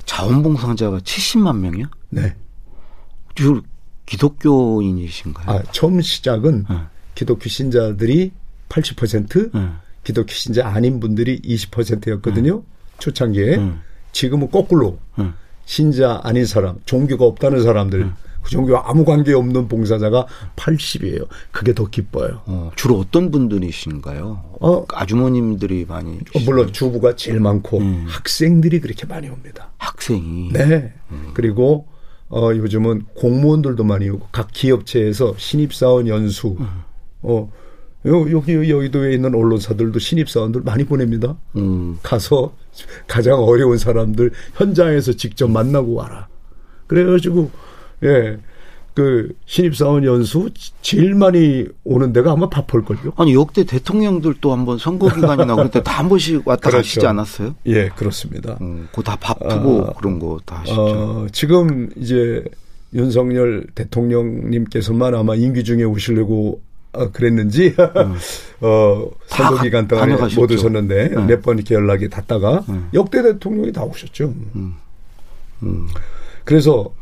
자원봉사자가 0.05 0.99
70만 0.99 1.57
명이요? 1.59 1.85
네. 2.09 2.35
주 3.35 3.61
기독교인이신가요? 4.05 5.49
아 5.49 5.63
처음 5.71 6.01
시작은 6.01 6.65
네. 6.69 6.77
기독교 7.15 7.49
신자들이 7.49 8.31
80% 8.69 9.51
네. 9.53 9.69
기독교 10.03 10.33
신자 10.33 10.67
아닌 10.67 10.99
분들이 10.99 11.39
20%였거든요. 11.41 12.63
초창기에 12.99 13.55
음. 13.55 13.81
지금은 14.11 14.51
거꾸로 14.51 14.99
네. 15.17 15.31
신자 15.65 16.19
아닌 16.23 16.45
사람, 16.45 16.77
종교가 16.85 17.25
없다는 17.25 17.63
사람들, 17.63 18.11
그 18.43 18.49
종교와 18.49 18.83
아무 18.85 19.05
관계 19.05 19.33
없는 19.33 19.67
봉사자가 19.67 20.27
80이에요. 20.55 21.27
그게 21.51 21.73
더 21.73 21.85
기뻐요. 21.87 22.41
어, 22.45 22.71
주로 22.75 22.99
어떤 22.99 23.31
분들이신가요? 23.31 24.57
어, 24.59 24.85
아주머님들이 24.93 25.85
많이 25.87 26.17
어, 26.35 26.39
물론 26.45 26.71
주부가 26.71 27.15
제일 27.15 27.39
많고 27.39 27.79
음. 27.79 28.05
학생들이 28.07 28.81
그렇게 28.81 29.05
많이 29.05 29.29
옵니다. 29.29 29.71
학생이 29.77 30.51
네. 30.51 30.93
음. 31.11 31.31
그리고 31.33 31.87
어, 32.29 32.49
요즘은 32.53 33.05
공무원들도 33.15 33.83
많이 33.83 34.09
오고 34.09 34.27
각 34.31 34.49
기업체에서 34.51 35.35
신입사원 35.37 36.07
연수, 36.07 36.57
음. 36.59 36.67
어, 37.21 37.51
요, 38.05 38.31
여기 38.31 38.53
여의도에 38.53 39.13
있는 39.13 39.33
언론사들도 39.33 39.97
신입사원들 39.99 40.61
많이 40.61 40.83
보냅니다. 40.83 41.37
음, 41.55 41.97
가서 42.03 42.53
가장 43.07 43.39
어려운 43.39 43.77
사람들 43.77 44.31
현장에서 44.55 45.13
직접 45.13 45.49
만나고 45.49 45.93
와라. 45.93 46.27
그래가지고 46.87 47.49
예. 48.03 48.37
그 48.95 49.35
신입사원 49.47 50.03
연수 50.05 50.51
제일 50.83 51.15
많이 51.15 51.65
오는 51.83 52.13
데가 52.13 52.33
아마 52.33 52.47
바쁠걸요. 52.47 53.13
아니 53.17 53.33
역대 53.33 53.63
대통령들도 53.63 54.51
한번 54.53 54.77
선거 54.77 55.07
기간이나 55.09 55.55
그럴 55.55 55.71
때 55.71 55.81
다 55.81 55.93
한 55.97 56.09
번씩 56.09 56.47
왔다 56.47 56.69
그렇죠. 56.69 56.77
가시지 56.77 57.07
않았어요? 57.07 57.55
예, 57.65 57.87
그렇습니다. 57.89 58.55
음, 58.61 58.87
그거 58.91 59.01
다 59.01 59.15
바쁘고 59.19 59.87
아, 59.87 59.93
그런 59.93 60.19
거 60.19 60.37
다 60.45 60.57
하시죠. 60.59 60.79
어, 60.81 61.27
지금 61.31 61.89
이제 61.95 62.43
윤석열 62.93 63.65
대통령님께서만 63.73 65.15
아마 65.15 65.33
임기 65.35 65.63
중에 65.63 65.83
오시려고 65.85 66.61
어, 66.91 67.09
그랬는지 67.11 67.73
어, 68.61 69.09
다 69.27 69.47
선거 69.47 69.63
기간 69.63 69.87
동안에 69.87 70.11
다녀가셨죠. 70.11 70.39
못 70.39 70.51
오셨는데 70.51 71.09
네. 71.09 71.25
몇번 71.25 71.57
이렇게 71.57 71.73
연락이 71.73 72.09
닿다가 72.09 72.63
음. 72.69 72.89
역대 72.93 73.23
대통령이 73.23 73.71
다 73.71 73.83
오셨죠. 73.83 74.33
음. 74.55 74.75
그래서 76.43 76.93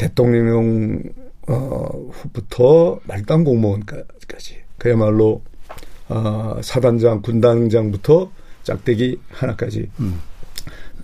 대통령 0.00 1.02
어, 1.46 2.08
후부터 2.10 3.00
말단 3.04 3.44
공무원까지. 3.44 4.56
그야말로 4.78 5.42
어, 6.08 6.58
사단장, 6.62 7.20
군단장부터 7.20 8.32
짝대기 8.62 9.20
하나까지. 9.28 9.90
음. 10.00 10.18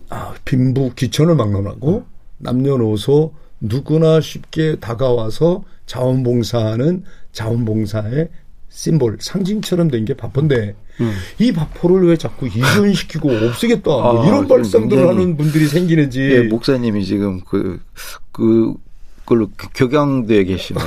아, 0.08 0.34
빈부 0.46 0.94
귀천을 0.94 1.34
막론하고 1.34 2.04
남녀노소 2.38 3.34
누구나 3.60 4.22
쉽게 4.22 4.76
다가와서 4.80 5.64
자원봉사하는 5.84 7.04
자원봉사의 7.32 8.30
심볼 8.76 9.16
상징처럼 9.20 9.88
된 9.88 10.04
게 10.04 10.12
바쁜데 10.14 10.76
이 11.38 11.50
바포를 11.50 12.08
왜 12.08 12.16
자꾸 12.16 12.46
이전시키고 12.46 13.30
없애겠다 13.30 13.90
뭐 13.90 14.12
음. 14.12 14.18
아, 14.20 14.26
이런 14.26 14.42
지금 14.42 14.56
발상들을 14.56 15.08
하는 15.08 15.36
분들이 15.36 15.66
생기는지 15.66 16.20
예, 16.20 16.42
목사님이 16.42 17.04
지금 17.06 17.40
그, 17.40 17.80
그, 18.32 18.74
걸로 19.24 19.48
격양돼 19.74 20.44
계시네요. 20.44 20.84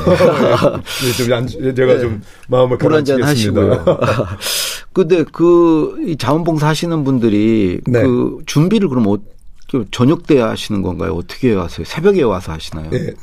예, 1.06 1.12
좀 1.12 1.34
안, 1.34 1.46
제가 1.48 1.74
네. 1.96 2.00
좀 2.00 2.22
마음을 2.48 2.78
가라앉히겠습니다. 2.78 3.28
하시고요. 3.28 4.00
근데 4.94 5.26
그, 5.34 5.98
이 6.08 6.16
자원봉사 6.16 6.68
하시는 6.68 7.04
분들이 7.04 7.82
네. 7.86 8.02
그 8.04 8.38
준비를 8.46 8.88
그럼 8.88 9.08
어, 9.08 9.18
좀 9.68 9.86
저녁 9.92 10.26
때 10.26 10.40
하시는 10.40 10.82
건가요? 10.82 11.14
어떻게 11.16 11.54
와서 11.54 11.84
새벽에 11.86 12.22
와서 12.22 12.54
하시나요? 12.54 12.90
예, 12.94 13.14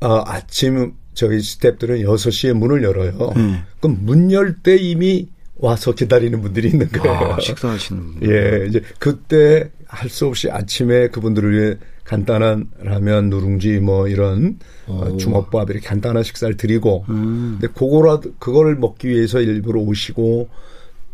아, 0.00 0.22
아침 0.26 0.94
저희 1.14 1.38
스탭들은 1.38 2.04
6시에 2.04 2.52
문을 2.52 2.82
열어요. 2.82 3.32
네. 3.36 3.62
그럼 3.80 3.98
문 4.02 4.30
열 4.32 4.56
때 4.62 4.76
이미 4.76 5.28
와서 5.56 5.94
기다리는 5.94 6.40
분들이 6.42 6.68
있는 6.68 6.88
거예요. 6.88 7.34
아, 7.34 7.40
식사하시는 7.40 8.02
분. 8.18 8.28
예, 8.30 8.66
이제 8.68 8.82
그때 8.98 9.70
할 9.86 10.10
수 10.10 10.26
없이 10.26 10.50
아침에 10.50 11.08
그분들을 11.08 11.52
위해 11.56 11.76
간단한 12.02 12.70
라면, 12.80 13.30
누룽지 13.30 13.78
뭐 13.78 14.08
이런 14.08 14.58
어, 14.86 15.16
주먹밥 15.16 15.70
이렇게 15.70 15.86
간단한 15.86 16.22
식사를 16.24 16.56
드리고 16.56 17.04
음. 17.08 17.58
근데 17.60 17.72
그거라도 17.72 18.34
그걸 18.40 18.74
먹기 18.74 19.08
위해서 19.08 19.40
일부러 19.40 19.80
오시고 19.80 20.48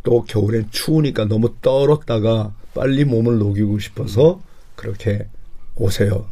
또 0.02 0.24
겨울엔 0.24 0.68
추우니까 0.70 1.26
너무 1.26 1.54
떨었다가 1.60 2.54
빨리 2.74 3.04
몸을 3.04 3.38
녹이고 3.38 3.78
싶어서 3.78 4.40
그렇게 4.74 5.26
오세요. 5.76 6.26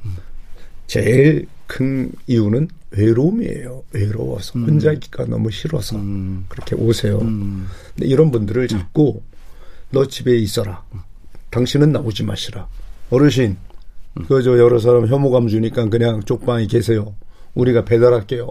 제일 0.89 1.47
큰 1.67 2.11
이유는 2.27 2.69
외로움이에요. 2.91 3.85
외로워서 3.93 4.59
혼자 4.59 4.91
있기가 4.93 5.27
너무 5.27 5.51
싫어서 5.51 5.97
음. 5.97 6.47
그렇게 6.49 6.75
오세요. 6.75 7.19
음. 7.19 7.69
근데 7.95 8.09
이런 8.09 8.31
분들을 8.31 8.67
자꾸 8.69 9.21
너 9.91 10.09
집에 10.09 10.37
있어라. 10.37 10.83
당신은 11.51 11.93
나오지 11.93 12.25
마시라. 12.25 12.67
어르신, 13.11 13.57
그저 14.27 14.59
여러 14.59 14.79
사람 14.79 15.07
혐오감 15.07 15.49
주니까 15.49 15.89
그냥 15.89 16.23
쪽방에 16.23 16.67
계세요. 16.67 17.15
우리가 17.55 17.85
배달할게요. 17.85 18.49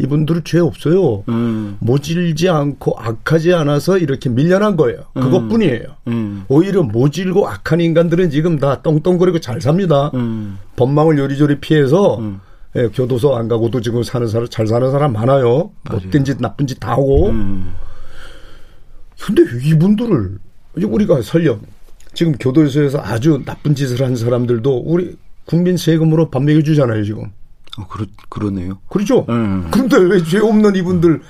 이분들은 0.00 0.42
죄 0.44 0.58
없어요. 0.58 1.24
음. 1.28 1.76
모질지 1.80 2.48
않고 2.48 2.98
악하지 2.98 3.52
않아서 3.54 3.98
이렇게 3.98 4.28
밀려난 4.30 4.76
거예요. 4.76 5.00
그것뿐이에요. 5.14 5.84
음. 6.08 6.44
오히려 6.48 6.82
모질고 6.82 7.46
악한 7.48 7.80
인간들은 7.80 8.30
지금 8.30 8.58
다 8.58 8.82
떵떵거리고 8.82 9.40
잘 9.40 9.60
삽니다. 9.60 10.10
음. 10.14 10.58
법망을 10.76 11.18
요리조리 11.18 11.60
피해서 11.60 12.18
음. 12.18 12.40
예, 12.76 12.88
교도소 12.88 13.36
안 13.36 13.48
가고도 13.48 13.80
지금 13.80 14.02
사는 14.02 14.26
사람 14.28 14.48
잘 14.48 14.66
사는 14.66 14.90
사람 14.90 15.12
많아요. 15.12 15.70
못된 15.90 16.24
짓 16.24 16.38
나쁜 16.40 16.66
짓 16.66 16.78
다 16.80 16.92
하고. 16.92 17.28
음. 17.30 17.74
근데 19.20 19.42
이분들을 19.68 20.38
우리가 20.76 21.20
설령 21.22 21.60
지금 22.14 22.32
교도소에서 22.38 23.00
아주 23.02 23.42
나쁜 23.44 23.74
짓을 23.74 24.04
한 24.04 24.16
사람들도 24.16 24.84
우리 24.86 25.16
국민 25.44 25.76
세금으로 25.76 26.30
밥 26.30 26.42
먹여주잖아요 26.42 27.04
지금. 27.04 27.32
어, 27.80 27.86
그러, 27.88 28.06
그러네요. 28.28 28.78
그렇죠? 28.88 29.26
음. 29.28 29.68
그런데 29.70 29.96
왜 29.98 30.22
죄 30.22 30.38
없는 30.38 30.74
이분들, 30.76 31.20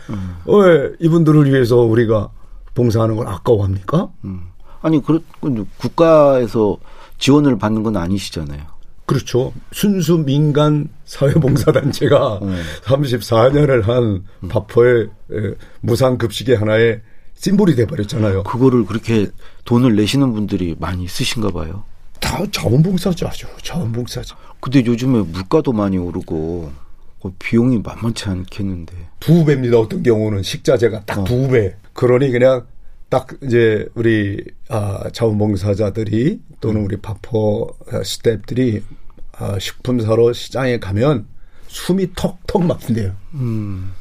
왜 0.47 0.93
이분들을 1.01 1.51
위해서 1.53 1.77
우리가 1.77 2.31
봉사하는 2.75 3.17
걸 3.17 3.29
아까워합니까? 3.29 4.09
음. 4.25 4.43
아니, 4.83 5.03
그, 5.03 5.23
그 5.41 5.67
국가에서 5.79 6.79
지원을 7.19 7.59
받는 7.59 7.83
건 7.83 7.97
아니시잖아요. 7.97 8.61
그렇죠. 9.07 9.53
순수 9.73 10.19
민간 10.19 10.89
사회봉사단체가 11.05 12.39
음. 12.43 12.63
34년을 12.85 13.83
한 13.83 14.23
밥퍼의 14.49 15.05
에, 15.33 15.55
무상급식의 15.81 16.57
하나의 16.57 17.01
심볼이 17.35 17.75
돼버렸잖아요. 17.75 18.43
그거를 18.45 18.85
그렇게 18.85 19.29
돈을 19.65 19.97
내시는 19.97 20.33
분들이 20.33 20.77
많이 20.79 21.05
있으신가 21.05 21.51
봐요. 21.51 21.85
다 22.21 22.45
자원봉사죠, 22.51 23.27
아주. 23.27 23.47
자원봉사죠. 23.63 24.37
근데 24.61 24.85
요즘에 24.85 25.23
물가도 25.23 25.73
많이 25.73 25.99
오르고 25.99 26.71
그 27.23 27.33
비용이 27.39 27.81
만만치 27.83 28.29
않겠는데. 28.29 28.95
두 29.21 29.45
배입니다. 29.45 29.79
어떤 29.79 30.03
경우는 30.03 30.43
식자재가 30.43 31.05
딱두 31.05 31.49
배. 31.49 31.77
그러니 31.93 32.31
그냥 32.31 32.67
딱 33.09 33.29
이제 33.43 33.87
우리 33.95 34.43
아, 34.69 35.11
자원봉사자들이 35.13 36.41
또는 36.61 36.83
우리 36.83 36.97
밥퍼 36.97 37.77
아, 37.91 38.01
스탭들이 38.01 38.83
아, 39.33 39.59
식품 39.59 40.01
사러 40.01 40.33
시장에 40.33 40.79
가면 40.79 41.27
숨이 41.67 42.15
턱턱 42.15 42.65
막힌대요. 42.65 43.15
음. 43.35 43.93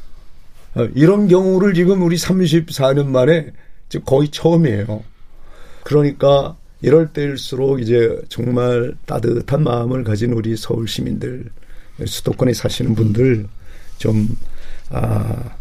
어, 0.75 0.87
이런 0.95 1.27
경우를 1.27 1.73
지금 1.73 2.01
우리 2.03 2.15
34년 2.15 3.07
만에 3.07 3.51
지금 3.89 4.05
거의 4.05 4.29
처음이에요. 4.29 5.03
그러니까 5.83 6.55
이럴 6.81 7.11
때일수록 7.11 7.81
이제 7.81 8.21
정말 8.29 8.93
따뜻한 9.05 9.63
마음을 9.63 10.03
가진 10.03 10.33
우리 10.33 10.55
서울 10.55 10.87
시민들, 10.87 11.45
수도권에 12.05 12.53
사시는 12.53 12.95
분들 12.95 13.47
좀, 13.97 14.29
아, 14.89 15.55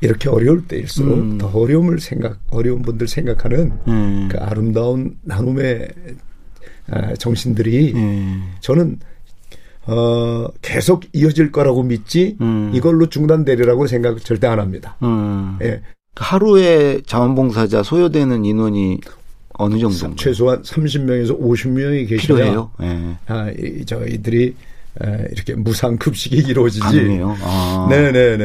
이렇게 0.00 0.28
어려울 0.28 0.66
때일수록 0.66 1.18
음. 1.18 1.38
더 1.38 1.48
어려움을 1.48 2.00
생각, 2.00 2.38
어려운 2.50 2.82
분들 2.82 3.06
생각하는 3.06 3.72
음. 3.86 4.28
그 4.30 4.38
아름다운 4.38 5.16
나눔의 5.22 5.88
아, 6.90 7.14
정신들이 7.14 7.92
음. 7.94 8.54
저는 8.60 8.98
어, 9.86 10.48
계속 10.62 11.04
이어질 11.12 11.52
거라고 11.52 11.82
믿지 11.82 12.36
음. 12.40 12.70
이걸로 12.74 13.08
중단되리라고 13.08 13.86
생각 13.86 14.22
절대 14.24 14.46
안 14.46 14.58
합니다. 14.58 14.96
음. 15.02 15.58
예. 15.62 15.82
하루에 16.16 17.00
자원봉사자 17.06 17.82
소요되는 17.82 18.44
인원이 18.44 19.00
어느 19.60 19.78
정도인가요? 19.78 20.16
최소한 20.16 20.62
30명에서 20.62 21.38
50명이 21.40 22.08
계셔야 22.08 22.20
필요해요. 22.36 22.70
예. 22.82 23.16
아, 23.26 23.50
이, 23.58 23.84
저희들이 23.84 24.54
에, 25.02 25.24
이렇게 25.30 25.54
무상 25.54 25.96
급식이 25.96 26.36
이루어지지. 26.36 26.80
가능해요. 26.80 27.36
아. 27.42 27.86
네네네. 27.90 28.44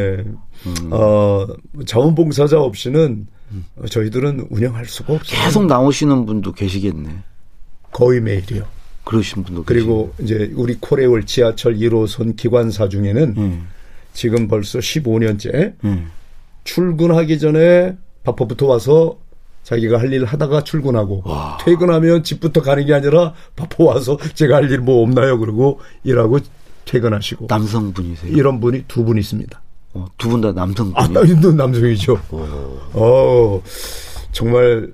음. 0.68 0.90
어, 0.92 1.48
자원봉사자 1.86 2.60
없이는 2.60 3.28
어, 3.78 3.86
저희들은 3.88 4.48
운영할 4.50 4.86
수가 4.86 5.14
없어요. 5.14 5.40
계속 5.44 5.66
나오시는 5.66 6.26
분도 6.26 6.52
계시겠네. 6.52 7.10
거의 7.92 8.22
매일이요. 8.22 8.64
그러신 9.06 9.44
분도 9.44 9.64
그리고 9.64 10.14
이제 10.20 10.52
우리 10.56 10.76
코레올 10.80 11.26
지하철 11.26 11.76
1호선 11.78 12.36
기관사 12.36 12.90
중에는. 12.90 13.36
예. 13.38 13.60
지금 14.14 14.48
벌써 14.48 14.80
15년째 14.80 15.74
예. 15.84 16.04
출근하기 16.64 17.38
전에 17.38 17.98
바빠부터 18.24 18.66
와서 18.66 19.20
자기가 19.66 20.00
할 20.00 20.14
일 20.14 20.24
하다가 20.26 20.64
출근하고 20.64 21.24
와. 21.26 21.58
퇴근하면 21.66 22.24
집부터 22.24 22.62
가는 22.62 22.86
게 22.86 22.94
아니라 22.94 23.34
바빠 23.56 23.84
와서 23.84 24.18
제가 24.36 24.58
할 24.58 24.72
일 24.72 24.80
뭐 24.80 25.02
없나요? 25.04 25.40
그러고 25.40 25.80
일하고 26.04 26.38
퇴근하시고 26.86 27.48
남성분이세요? 27.50 28.32
이런 28.32 28.60
분이 28.60 28.84
두 28.88 29.04
분 29.04 29.18
있습니다. 29.18 29.60
어, 29.96 30.06
두분다 30.18 30.50
아, 30.50 30.52
남성분이요? 30.52 31.40
나 31.42 31.52
남성이죠. 31.64 32.20
어, 32.94 33.62
정말 34.32 34.94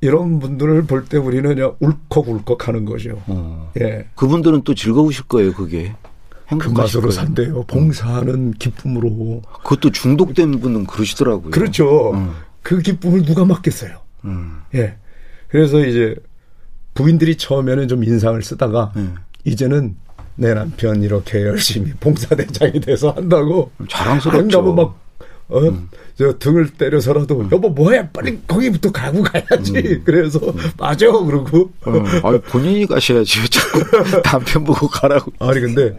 이런 0.00 0.40
분들을 0.40 0.82
볼 0.86 1.04
때 1.04 1.16
우리는 1.18 1.54
그냥 1.54 1.76
울컥울컥 1.78 2.66
하는 2.66 2.84
거죠. 2.84 3.22
어. 3.28 3.70
예. 3.80 4.06
그분들은 4.16 4.62
또 4.64 4.74
즐거우실 4.74 5.24
거예요, 5.28 5.52
그게. 5.52 5.94
그 6.58 6.68
맛으로 6.70 7.02
거예요. 7.02 7.12
산대요. 7.12 7.62
봉사하는 7.68 8.54
기쁨으로. 8.54 9.42
그것도 9.62 9.90
중독된 9.92 10.58
분은 10.60 10.86
그러시더라고요. 10.86 11.50
그렇죠. 11.52 12.10
음. 12.14 12.32
그 12.62 12.78
기쁨을 12.80 13.24
누가 13.24 13.44
맡겠어요. 13.44 13.98
음. 14.24 14.58
예. 14.74 14.96
그래서 15.48 15.84
이제 15.84 16.14
부인들이 16.94 17.36
처음에는 17.36 17.88
좀 17.88 18.04
인상을 18.04 18.40
쓰다가 18.42 18.92
음. 18.96 19.16
이제는 19.44 19.96
내 20.36 20.54
남편 20.54 21.02
이렇게 21.02 21.42
열심히 21.42 21.92
봉사대장이 21.94 22.80
돼서 22.80 23.10
한다고 23.10 23.70
자랑스럽죠. 23.88 24.38
음. 24.38 24.44
안 24.44 24.48
가면 24.48 24.74
막 24.76 24.98
어, 25.48 25.60
저 26.16 26.38
등을 26.38 26.70
때려서라도 26.70 27.48
여보 27.52 27.68
뭐해 27.68 28.08
빨리 28.12 28.40
거기부터 28.46 28.90
가고 28.92 29.22
가야지 29.22 29.76
음. 29.76 30.02
그래서 30.06 30.40
맞아 30.78 31.06
그러고 31.10 31.70
어. 31.84 31.92
아니, 32.28 32.40
본인이 32.42 32.86
가셔야지. 32.86 33.40
왜 33.40 33.46
자꾸 33.50 34.22
남편 34.22 34.64
보고 34.64 34.86
가라고. 34.88 35.32
아니 35.40 35.60
근데 35.60 35.98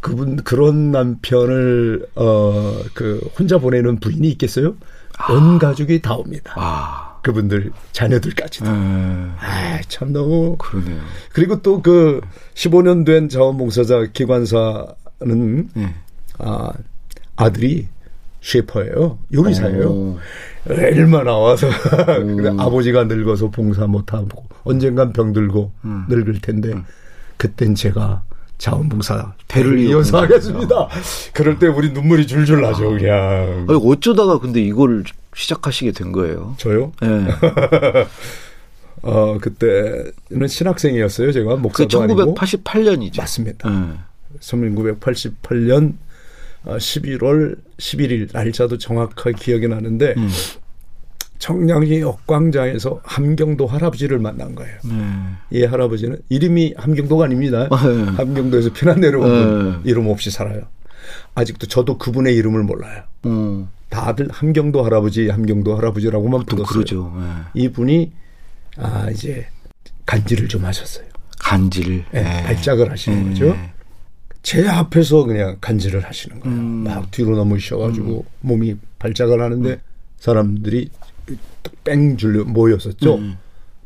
그분 0.00 0.36
그런 0.36 0.90
남편을 0.90 2.06
어 2.16 2.82
그 2.94 3.20
혼자 3.38 3.58
보내는 3.58 4.00
부인이 4.00 4.28
있겠어요? 4.32 4.74
온 5.30 5.58
가족이 5.58 6.00
다 6.02 6.14
옵니다. 6.14 6.54
아. 6.56 7.06
그분들 7.22 7.70
자녀들까지도. 7.92 8.66
예. 8.66 8.70
아, 8.72 9.78
참 9.88 10.10
너무 10.12 10.56
그러네요. 10.56 11.00
그리고 11.34 11.60
또 11.60 11.82
그 11.82 12.20
15년 12.54 13.04
된 13.04 13.28
자원봉사자 13.28 14.06
기관사는 14.14 15.68
예. 15.76 15.94
아, 16.38 16.72
아들이 17.36 17.88
셰퍼예요. 18.40 19.18
요리사예요. 19.34 19.86
오. 19.90 20.18
얼마나 20.68 21.36
와서 21.36 21.66
음. 22.20 22.36
그래, 22.36 22.50
아버지가 22.58 23.04
늙어서 23.04 23.50
봉사 23.50 23.86
못하고 23.86 24.46
언젠간 24.64 25.12
병들고 25.12 25.72
음. 25.84 26.06
늙을 26.08 26.40
텐데 26.40 26.72
그땐 27.36 27.74
제가 27.74 28.22
자원봉사 28.60 29.32
배를 29.48 29.78
이어서 29.80 29.96
이어서 29.96 30.20
하겠습니다. 30.20 30.88
그럴 31.32 31.58
때 31.58 31.66
우리 31.66 31.92
눈물이 31.92 32.26
줄줄 32.26 32.60
나죠, 32.60 32.90
그냥. 32.90 33.66
아니, 33.68 33.80
어쩌다가 33.82 34.38
근데 34.38 34.60
이걸 34.60 35.02
시작하시게 35.34 35.92
된 35.92 36.12
거예요? 36.12 36.54
저요? 36.58 36.92
예. 37.02 37.06
어, 39.02 39.38
그때는 39.40 40.46
신학생이었어요, 40.46 41.32
제가. 41.32 41.54
그 41.56 41.60
목사도 41.60 42.02
아니고. 42.02 42.34
1988년이죠. 42.34 43.18
맞습니다. 43.18 43.70
예. 43.70 44.38
1988년 44.40 45.94
11월 46.66 47.56
11일 47.78 48.28
날짜도 48.30 48.76
정확하게 48.76 49.32
기억이 49.38 49.68
나는데 49.68 50.14
음. 50.18 50.28
청량리 51.40 52.02
역광장에서 52.02 53.00
함경도 53.02 53.66
할아버지를 53.66 54.18
만난 54.18 54.54
거예요. 54.54 54.78
예. 54.84 55.58
이 55.58 55.64
할아버지는 55.64 56.20
이름이 56.28 56.74
함경도가 56.76 57.24
아닙니다. 57.24 57.66
아, 57.70 57.82
예. 57.88 58.04
함경도에서 58.12 58.72
피난 58.72 59.00
내려온 59.00 59.24
분 59.24 59.82
예. 59.84 59.90
이름 59.90 60.06
없이 60.08 60.30
살아요. 60.30 60.62
아직도 61.34 61.66
저도 61.66 61.96
그분의 61.96 62.36
이름을 62.36 62.62
몰라요. 62.62 63.02
어, 63.24 63.68
다들 63.88 64.28
함경도 64.30 64.84
할아버지, 64.84 65.30
함경도 65.30 65.76
할아버지라고만 65.78 66.44
또 66.44 66.56
불렀어요. 66.56 66.74
그러죠. 66.74 67.14
예. 67.56 67.62
이분이 67.62 68.12
아 68.76 69.08
이제 69.10 69.46
간지를 70.04 70.46
좀 70.46 70.64
하셨어요. 70.66 71.06
간질. 71.38 72.04
예, 72.14 72.18
예. 72.18 72.22
발작을 72.44 72.90
하시는 72.90 73.26
예. 73.26 73.30
거죠. 73.30 73.56
제 74.42 74.68
앞에서 74.68 75.24
그냥 75.24 75.56
간질을 75.62 76.04
하시는 76.04 76.38
거예요. 76.40 76.54
음. 76.54 76.84
막 76.84 77.10
뒤로 77.10 77.34
넘으셔가지고 77.34 78.26
몸이 78.40 78.76
발작을 78.98 79.40
하는데 79.40 79.80
사람들이 80.18 80.90
뺑 81.84 82.16
줄려 82.16 82.44
모였었죠. 82.44 83.16
음. 83.16 83.38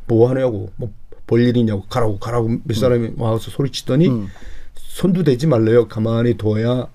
뭐 0.07 0.29
하냐고, 0.29 0.71
뭐 0.75 0.91
볼 1.27 1.41
일이냐고, 1.41 1.83
가라고, 1.83 2.19
가라고 2.19 2.59
몇 2.63 2.75
사람이 2.75 3.13
와서 3.17 3.49
소리치더니 3.49 4.07
음. 4.07 4.27
손도 4.75 5.23
대지 5.23 5.47
말래요. 5.47 5.87
가만히 5.87 6.37
둬야 6.37 6.87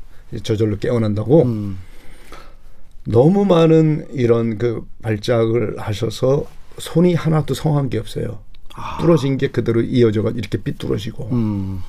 저절로 0.43 0.79
깨어난다고. 0.79 1.43
음. 1.43 1.79
너무 3.05 3.45
많은 3.45 4.09
이런 4.13 4.59
그 4.59 4.87
발작을 5.03 5.79
하셔서 5.79 6.45
손이 6.79 7.15
하나도 7.15 7.55
성한 7.55 7.91
게 7.91 7.99
없어요. 7.99 8.41
부러진 9.01 9.37
게 9.37 9.49
그대로 9.49 9.81
이어져가 9.83 10.31
이렇게 10.31 10.59
삐뚤어지고 10.59 11.29
음. 11.33 11.83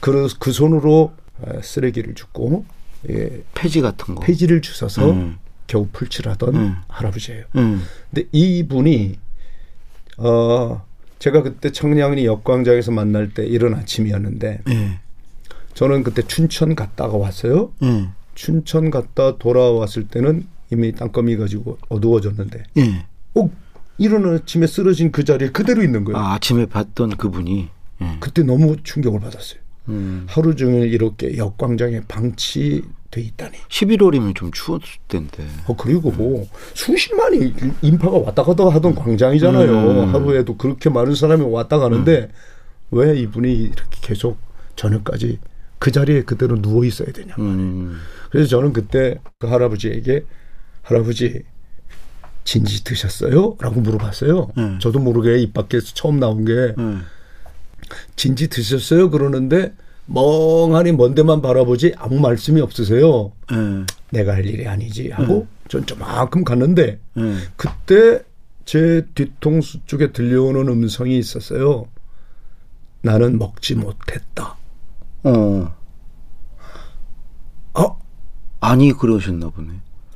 그, 0.00 0.28
그 0.38 0.50
손으로 0.50 1.12
어, 1.40 1.60
쓰레기를 1.62 2.14
줍고 2.14 2.64
예, 3.10 3.42
폐지 3.54 3.80
같은 3.80 4.14
거. 4.14 4.20
폐지를 4.20 4.60
주워서 4.60 5.12
음. 5.12 5.38
겨우 5.70 5.86
풀칠하던 5.92 6.56
음. 6.56 6.76
할아버지예요. 6.88 7.44
음. 7.54 7.82
근데 8.10 8.28
이분이 8.32 9.18
어 10.18 10.84
제가 11.20 11.42
그때 11.42 11.70
청량리 11.70 12.26
역광장에서 12.26 12.90
만날 12.90 13.32
때 13.32 13.46
이른 13.46 13.74
아침이었는데 13.74 14.62
예. 14.68 14.98
저는 15.74 16.02
그때 16.02 16.22
춘천 16.22 16.74
갔다가 16.74 17.16
왔어요. 17.16 17.72
예. 17.84 18.08
춘천 18.34 18.90
갔다 18.90 19.38
돌아왔을 19.38 20.08
때는 20.08 20.48
이미 20.72 20.90
땅거미 20.92 21.36
가지고 21.36 21.78
어두워졌는데 21.88 22.64
예. 22.78 23.06
꼭 23.32 23.54
이른 23.96 24.34
아침에 24.34 24.66
쓰러진 24.66 25.12
그 25.12 25.22
자리에 25.22 25.50
그대로 25.50 25.84
있는 25.84 26.02
거예요. 26.02 26.18
아, 26.18 26.34
아침에 26.34 26.66
봤던 26.66 27.16
그분이. 27.16 27.68
예. 28.02 28.16
그때 28.18 28.42
너무 28.42 28.76
충격을 28.82 29.20
받았어요. 29.20 29.60
음. 29.88 30.26
하루 30.28 30.56
종일 30.56 30.92
이렇게 30.92 31.36
역광장에 31.36 32.02
방치 32.08 32.82
돼 33.10 33.20
있다니. 33.20 33.56
11월이면 33.68 34.36
좀 34.36 34.52
추웠을 34.52 34.86
텐데. 35.08 35.46
어, 35.66 35.76
그리고 35.76 36.46
수십만이 36.74 37.54
인파가 37.82 38.18
왔다 38.18 38.42
갔다 38.42 38.68
하던 38.68 38.94
광장이잖아요. 38.94 39.72
음. 39.72 40.14
하루에도 40.14 40.56
그렇게 40.56 40.90
많은 40.90 41.14
사람이 41.14 41.44
왔다 41.44 41.78
가는데 41.78 42.30
왜 42.92 43.18
이분이 43.18 43.52
이렇게 43.52 43.98
계속 44.00 44.38
저녁까지 44.76 45.38
그 45.78 45.90
자리에 45.90 46.22
그대로 46.22 46.60
누워 46.60 46.84
있어야 46.84 47.10
되냐. 47.12 47.34
음. 47.38 47.98
그래서 48.30 48.48
저는 48.48 48.72
그때 48.72 49.18
그 49.38 49.48
할아버지에게 49.48 50.24
할아버지 50.82 51.42
진지 52.44 52.84
드셨어요? 52.84 53.56
라고 53.60 53.80
물어봤어요. 53.80 54.50
음. 54.58 54.78
저도 54.80 54.98
모르게 54.98 55.38
입 55.38 55.52
밖에서 55.52 55.94
처음 55.94 56.20
나온 56.20 56.44
게 56.44 56.52
음. 56.78 57.02
진지 58.16 58.48
드셨어요? 58.48 59.10
그러는데 59.10 59.72
멍하니 60.12 60.92
먼 60.92 61.14
데만 61.14 61.40
바라보지 61.40 61.94
아무 61.96 62.18
말씀이 62.18 62.60
없으세요. 62.60 63.32
예. 63.52 63.86
내가 64.10 64.34
할 64.34 64.44
일이 64.44 64.66
아니지 64.66 65.10
하고 65.10 65.46
전 65.68 65.86
저만큼 65.86 66.42
갔는데 66.42 66.98
예. 67.16 67.34
그때 67.56 68.22
제 68.64 69.06
뒤통수 69.14 69.80
쪽에 69.86 70.12
들려오는 70.12 70.66
음성이 70.68 71.18
있었어요. 71.18 71.86
나는 73.02 73.38
먹지 73.38 73.76
못했다. 73.76 74.56
어. 75.22 75.74
어, 77.74 77.98
아니 78.60 78.92
그러셨나 78.92 79.48
보네. 79.50 79.68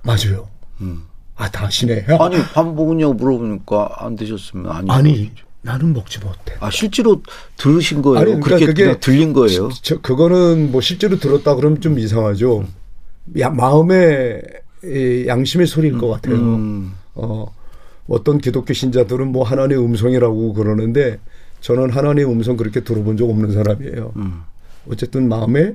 맞아요. 0.03 0.49
음. 0.81 1.05
아, 1.37 1.49
다시네. 1.51 2.07
아니 2.19 2.37
밥 2.53 2.75
먹었냐고 2.75 3.15
물어보니까 3.15 3.97
안 3.99 4.17
드셨으면 4.17 4.71
아니. 4.71 4.91
아니, 4.91 5.33
나는 5.65 5.95
먹지 5.95 6.21
못해. 6.21 6.55
아 6.61 6.71
실제로 6.71 7.23
들으신 7.57 8.03
거예요? 8.03 8.19
아니, 8.19 8.41
그러니까 8.41 8.67
그렇게 8.67 8.67
그게 8.67 9.01
들린 9.01 9.33
거예요? 9.33 9.71
저, 9.83 9.99
그거는 10.01 10.71
뭐 10.71 10.83
실제로 10.83 11.19
들었다 11.19 11.55
그러면 11.55 11.81
좀 11.81 11.99
이상하죠. 11.99 12.67
야, 13.39 13.49
마음의 13.49 14.43
이 14.85 15.25
양심의 15.27 15.67
소리일 15.67 15.97
것 15.97 16.09
같아요. 16.09 16.37
음. 16.37 16.93
어, 17.15 17.47
어떤 18.07 18.37
기독교 18.39 18.75
신자들은 18.75 19.33
뭐 19.33 19.43
하나님의 19.43 19.83
음성이라고 19.83 20.53
그러는데 20.53 21.19
저는 21.63 21.89
하나님의 21.89 22.31
음성 22.31 22.59
그렇게 22.59 22.81
들어본 22.81 23.17
적 23.17 23.31
없는 23.31 23.53
사람이에요. 23.53 24.13
음. 24.17 24.43
어쨌든 24.91 25.29
마음에 25.31 25.75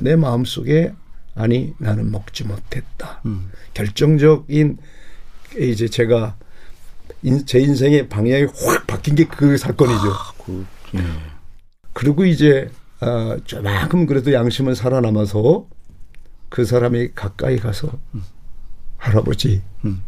내 0.00 0.16
마음 0.16 0.44
속에 0.44 0.92
아니 1.36 1.72
나는 1.78 2.10
먹지 2.10 2.42
못했다. 2.42 3.20
음. 3.26 3.48
결정적인 3.74 4.78
이제 5.60 5.86
제가 5.86 6.34
인- 7.22 7.44
제 7.46 7.58
인생의 7.60 8.08
방향이 8.08 8.44
확 8.44 8.86
바뀐 8.86 9.14
게 9.14 9.24
그 9.24 9.56
사건이죠. 9.56 10.12
그, 10.44 10.66
예. 10.96 11.00
그리고 11.92 12.24
이제 12.24 12.70
아, 13.00 13.36
조만큼 13.44 14.06
그래도 14.06 14.32
양심은 14.32 14.74
살아남아서 14.74 15.66
그 16.48 16.64
사람이 16.64 17.10
가까이 17.14 17.56
가서 17.58 17.90
할아버지 18.96 19.62
음. 19.84 20.02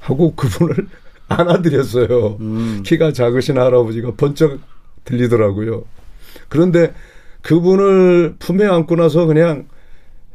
하고 0.00 0.34
그분을 0.34 0.88
안아드렸어요. 1.28 2.36
음. 2.40 2.82
키가 2.84 3.12
작으신 3.12 3.58
할아버지가 3.58 4.12
번쩍 4.16 4.60
들리더라고요. 5.04 5.84
그런데 6.48 6.92
그분을 7.42 8.36
품에 8.38 8.66
안고 8.66 8.96
나서 8.96 9.26
그냥 9.26 9.68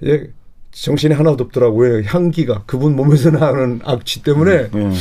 이제 0.02 0.32
정신이 0.72 1.14
하나도 1.14 1.46
없더라고요. 1.46 2.04
향기가 2.06 2.64
그분 2.66 2.96
몸에서 2.96 3.32
나는 3.32 3.80
악취 3.84 4.24
때문에 4.24 4.52
예. 4.74 4.92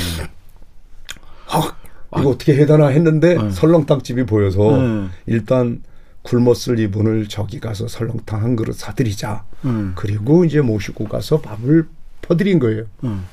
아, 1.58 2.20
이거 2.20 2.30
어떻게 2.30 2.54
해야 2.54 2.66
되나 2.66 2.88
했는데 2.88 3.36
네. 3.36 3.50
설렁탕집이 3.50 4.24
보여서 4.26 4.76
네. 4.76 5.08
일단 5.26 5.82
굶었을 6.22 6.78
이분을 6.78 7.28
저기 7.28 7.60
가서 7.60 7.86
설렁탕 7.88 8.42
한 8.42 8.56
그릇 8.56 8.74
사드리자. 8.76 9.44
음. 9.64 9.92
그리고 9.94 10.44
이제 10.44 10.60
모시고 10.60 11.04
가서 11.04 11.40
밥을 11.40 11.86
퍼드린 12.22 12.58
거예요. 12.58 12.84
음. 13.04 13.24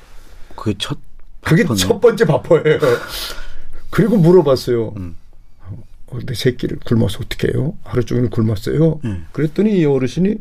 그게 0.54 0.74
첫 0.78 0.98
그게 1.42 1.62
바쁘네. 1.64 1.78
첫 1.78 2.00
번째 2.00 2.24
밥퍼예요. 2.24 2.78
그리고 3.90 4.16
물어봤어요. 4.16 4.94
음. 4.96 5.16
어, 5.66 5.78
근데 6.10 6.34
새끼를 6.34 6.78
굶어서 6.84 7.20
어떻게 7.24 7.48
해요? 7.48 7.74
하루 7.84 8.04
종일 8.04 8.30
굶었어요. 8.30 9.00
음. 9.04 9.26
그랬더니 9.32 9.78
이 9.78 9.84
어르신이 9.84 10.36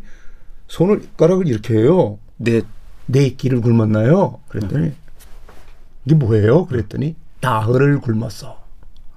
손을 0.67 1.01
가락을 1.17 1.47
이렇게 1.47 1.75
해요. 1.75 2.19
내네 2.37 3.29
끼를 3.37 3.61
굶었나요? 3.61 4.39
그랬더니 4.49 4.91
이게 6.05 6.15
뭐예요? 6.15 6.65
그랬더니 6.65 7.15
나흘을 7.41 7.99
굶었어. 7.99 8.61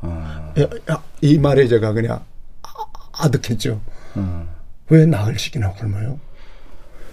어. 0.01 0.55
야, 0.91 1.03
이 1.21 1.39
말에 1.39 1.67
제가 1.69 1.93
그냥 1.93 2.25
아- 2.63 2.69
아득했죠. 3.25 3.81
음. 4.17 4.49
왜 4.91 5.07
나흘 5.07 5.39
씩이나 5.39 5.73
굶어요? 5.73 6.19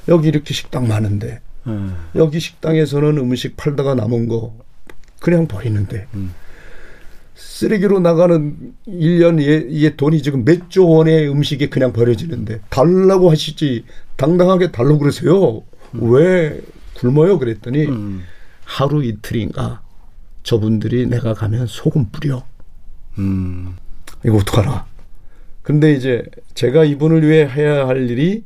여기 0.08 0.28
이렇게 0.30 0.54
식당 0.54 0.88
많은데 0.88 1.42
음. 1.68 1.96
여기 2.16 2.40
식당에서는 2.40 3.18
음식 3.18 3.56
팔다가 3.56 3.94
남은 3.96 4.28
거 4.28 4.56
그냥 5.20 5.48
버리는데 5.48 6.08
음. 6.16 6.34
쓰레기로 7.36 8.00
나가는 8.00 8.74
1년에 8.88 9.68
이게 9.70 9.96
돈이 9.96 10.22
지금 10.22 10.44
몇 10.46 10.70
조 10.70 10.88
원의 10.90 11.30
음식이 11.30 11.70
그냥 11.70 11.92
버려지는데 11.94 12.62
달라고 12.70 13.30
하시지 13.32 13.86
당당하게 14.16 14.72
달라고 14.72 15.00
그러세요. 15.00 15.62
왜 15.94 16.62
굶어요? 16.96 17.40
그랬더니 17.40 17.86
음. 17.86 18.24
하루 18.64 19.04
이틀인가 19.04 19.82
저분들이 20.44 21.08
내가 21.08 21.34
가면 21.34 21.68
소금 21.68 22.10
뿌려. 22.12 22.44
음. 23.18 23.76
이거 24.26 24.38
어떡하나. 24.38 24.86
근데 25.62 25.94
이제 25.94 26.24
제가 26.54 26.84
이분을 26.86 27.28
위해 27.28 27.48
해야 27.48 27.88
할 27.88 28.10
일이 28.10 28.44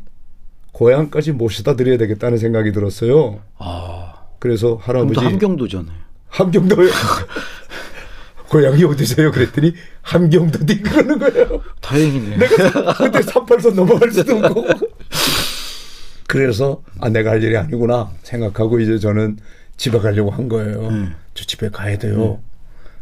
고향까지 0.74 1.32
모셔다 1.32 1.76
드려야 1.76 1.98
되겠다는 1.98 2.38
생각이 2.38 2.72
들었어요. 2.72 3.40
아. 3.58 4.14
그래서 4.40 4.76
할아버지 4.76 5.14
또 5.14 5.22
함경도잖아요. 5.22 5.98
함경도에 6.28 6.90
고향이 8.50 8.84
어디세요? 8.84 9.32
그랬더니 9.32 9.74
함경도디 10.02 10.82
그러는 10.82 11.18
거예요. 11.18 11.62
다행이네. 11.82 12.38
내가 12.38 12.94
그때 12.94 13.20
38선 13.20 13.74
넘어갈 13.74 14.12
수도 14.12 14.38
없고. 14.38 14.66
그래서 16.28 16.84
아 17.00 17.10
내가 17.10 17.32
할 17.32 17.44
일이 17.44 17.56
아니구나 17.56 18.12
생각하고 18.24 18.80
이제 18.80 18.98
저는 19.00 19.38
집에 19.78 20.00
가려고 20.00 20.32
한 20.32 20.48
거예요. 20.48 20.88
음. 20.88 21.16
저 21.34 21.46
집에 21.46 21.70
가야 21.70 21.98
돼요. 21.98 22.42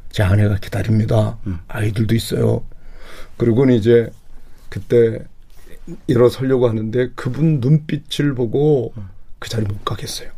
제 0.09 0.23
아내가 0.23 0.57
기다립니다. 0.57 1.37
아이들도 1.67 2.15
있어요. 2.15 2.63
그리고는 3.37 3.75
이제 3.75 4.09
그때 4.69 5.19
일어서려고 6.07 6.67
하는데 6.67 7.09
그분 7.15 7.59
눈빛을 7.59 8.35
보고 8.35 8.93
그 9.39 9.49
자리 9.49 9.65
못 9.65 9.83
가겠어요. 9.83 10.29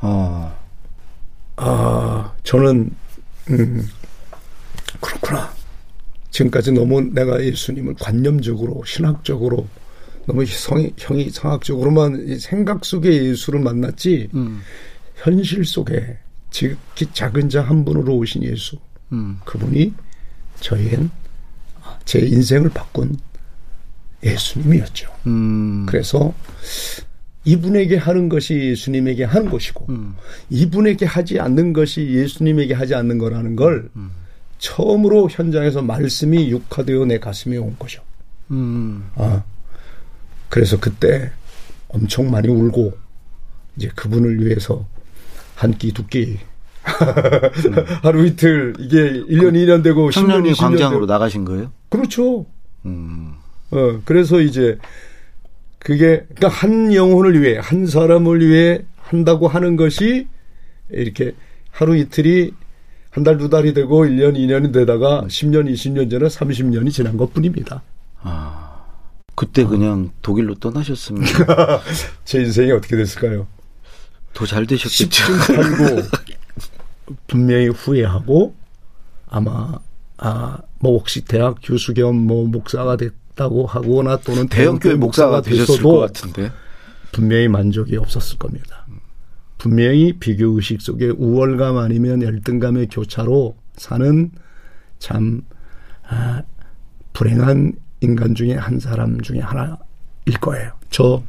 아. 0.00 0.54
아, 1.56 2.34
저는, 2.42 2.90
음, 3.50 3.88
그렇구나. 5.00 5.52
지금까지 6.30 6.72
너무 6.72 7.02
내가 7.02 7.42
예수님을 7.42 7.94
관념적으로, 8.00 8.82
신학적으로, 8.86 9.68
너무 10.26 10.46
성이, 10.46 10.94
형이 10.96 11.30
성학적으로만 11.30 12.24
이 12.28 12.38
생각 12.38 12.84
속에 12.84 13.12
예수를 13.12 13.60
만났지, 13.60 14.30
음. 14.34 14.62
현실 15.22 15.64
속에 15.64 16.18
지극히 16.50 17.06
작은 17.12 17.48
자 17.48 17.62
한 17.62 17.84
분으로 17.84 18.16
오신 18.16 18.42
예수, 18.42 18.76
음. 19.12 19.38
그분이 19.44 19.94
저희엔 20.60 21.10
제 22.04 22.18
인생을 22.18 22.70
바꾼 22.70 23.16
예수님이었죠. 24.22 25.12
음. 25.26 25.86
그래서 25.86 26.34
이분에게 27.44 27.96
하는 27.96 28.28
것이 28.28 28.54
예수님에게 28.54 29.24
하는 29.24 29.50
것이고 29.50 29.86
음. 29.88 30.14
이분에게 30.50 31.06
하지 31.06 31.40
않는 31.40 31.72
것이 31.72 32.02
예수님에게 32.02 32.74
하지 32.74 32.94
않는 32.94 33.18
거라는 33.18 33.56
걸 33.56 33.88
음. 33.96 34.10
처음으로 34.58 35.28
현장에서 35.30 35.82
말씀이 35.82 36.50
육화되어 36.50 37.04
내 37.06 37.18
가슴에 37.18 37.56
온 37.56 37.76
거죠. 37.78 38.02
음. 38.50 39.08
아, 39.14 39.42
그래서 40.48 40.78
그때 40.78 41.32
엄청 41.88 42.30
많이 42.30 42.48
울고 42.48 42.96
이제 43.76 43.88
그분을 43.96 44.44
위해서 44.44 44.86
한 45.54 45.72
끼 45.78 45.92
두끼 45.92 46.38
하루 48.02 48.26
이틀 48.26 48.74
이게 48.78 48.96
1년 49.12 49.52
2년 49.54 49.82
되고 49.84 50.08
10년 50.10 50.12
청년리 50.12 50.52
20년 50.52 50.58
광장으로 50.60 51.00
되고 51.00 51.12
나가신 51.12 51.44
거예요? 51.44 51.70
그렇죠. 51.88 52.46
음. 52.84 53.34
어, 53.70 54.00
그래서 54.04 54.40
이제 54.40 54.78
그게 55.78 56.24
그러니까 56.34 56.48
한 56.48 56.92
영혼을 56.94 57.40
위해 57.40 57.58
한 57.58 57.86
사람을 57.86 58.40
위해 58.46 58.82
한다고 58.96 59.48
하는 59.48 59.76
것이 59.76 60.26
이렇게 60.90 61.32
하루 61.70 61.96
이틀이 61.96 62.52
한 63.10 63.24
달 63.24 63.36
두 63.38 63.50
달이 63.50 63.74
되고 63.74 64.04
1년 64.06 64.34
2년이 64.36 64.72
되다가 64.72 65.24
10년 65.28 65.70
20년 65.70 66.10
전에 66.10 66.26
30년이 66.26 66.90
지난 66.90 67.16
것 67.18 67.32
뿐입니다. 67.34 67.82
아. 68.22 68.84
그때 69.34 69.64
그냥 69.64 70.10
독일로 70.22 70.54
떠나셨으면 70.56 71.22
제 72.24 72.40
인생이 72.40 72.70
어떻게 72.72 72.96
됐을까요? 72.96 73.46
더 74.34 74.46
잘 74.46 74.66
되셨겠죠. 74.66 75.24
10분 75.24 75.38
살고 75.38 76.02
분명히 77.28 77.68
후회하고 77.68 78.54
아마 79.28 79.78
아 80.18 80.58
뭐 80.82 80.98
혹시 80.98 81.24
대학 81.24 81.58
교수 81.62 81.94
겸 81.94 82.16
뭐 82.26 82.46
목사가 82.48 82.96
됐다고 82.96 83.66
하거나 83.66 84.16
또는 84.18 84.48
대형교회 84.48 84.96
목사가 84.96 85.40
되셨을 85.40 85.80
것 85.82 85.98
같은데. 86.00 86.50
분명히 87.12 87.46
만족이 87.46 87.96
없었을 87.96 88.36
겁니다. 88.38 88.84
분명히 89.58 90.12
비교 90.14 90.48
의식 90.56 90.80
속에 90.82 91.10
우월감 91.10 91.76
아니면 91.76 92.20
열등감의 92.22 92.88
교차로 92.88 93.56
사는 93.76 94.32
참 94.98 95.42
아, 96.08 96.42
불행한 97.12 97.74
인간 98.00 98.34
중에 98.34 98.54
한 98.54 98.80
사람 98.80 99.20
중에 99.20 99.38
하나일 99.38 99.76
거예요. 100.40 100.72
저 100.90 101.22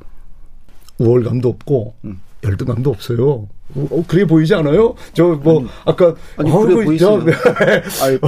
우월감도 0.98 1.48
없고 1.48 1.96
음. 2.06 2.20
열등감도 2.44 2.90
없어요. 2.90 3.48
어, 3.76 4.04
그래 4.08 4.26
보이지 4.26 4.54
않아요? 4.54 4.94
저 5.14 5.24
뭐 5.42 5.66
아까 5.86 6.14
아니, 6.38 6.52
어우, 6.52 6.68
그래. 6.68 6.98
저- 6.98 7.16
아니, 8.04 8.16
에, 8.16 8.20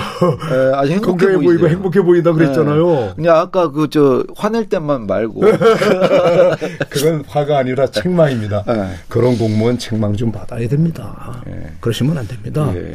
아주 0.73 0.91
행복해 0.93 1.25
보이고 1.33 1.41
보이세요. 1.43 1.67
행복해 1.69 2.01
보인다 2.01 2.31
그랬잖아요. 2.33 2.87
네. 2.89 3.13
그냥 3.15 3.35
아까 3.37 3.69
그 3.71 3.87
저 3.89 4.23
화낼 4.35 4.67
때만 4.69 5.05
말고 5.05 5.41
그건 6.89 7.23
화가 7.27 7.59
아니라 7.59 7.85
책망입니다. 7.87 8.63
네. 8.65 8.89
그런 9.07 9.37
공무원 9.37 9.77
책망 9.77 10.15
좀 10.15 10.31
받아야 10.31 10.67
됩니다. 10.67 11.43
네. 11.45 11.71
그러시면 11.79 12.17
안 12.17 12.27
됩니다. 12.27 12.71
예. 12.73 12.93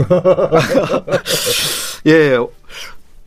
예. 2.32 2.38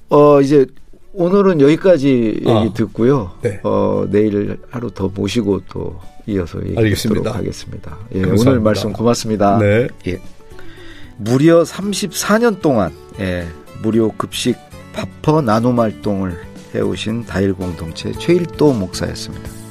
어 0.09 0.41
이제 0.41 0.65
오늘은 1.13 1.61
여기까지 1.61 2.09
얘기 2.37 2.49
아, 2.49 2.67
듣고요. 2.73 3.31
네. 3.41 3.59
어 3.63 4.05
내일 4.09 4.59
하루 4.69 4.91
더 4.91 5.09
모시고 5.13 5.61
또 5.69 5.99
이어서 6.27 6.63
얘기 6.65 6.77
알겠습니다. 6.77 7.19
듣도록 7.21 7.35
하겠습니다. 7.37 7.97
예. 8.15 8.23
오늘 8.23 8.59
말씀 8.59 8.93
고맙습니다. 8.93 9.57
네. 9.57 9.87
예. 10.07 10.19
무려 11.17 11.63
34년 11.63 12.61
동안 12.61 12.91
예, 13.19 13.47
무료 13.81 14.11
급식 14.11 14.57
밥퍼 14.93 15.41
나눔 15.41 15.79
활동을 15.79 16.37
해오신 16.73 17.25
다일 17.25 17.53
공동체 17.53 18.11
최일도 18.13 18.73
목사였습니다. 18.73 19.62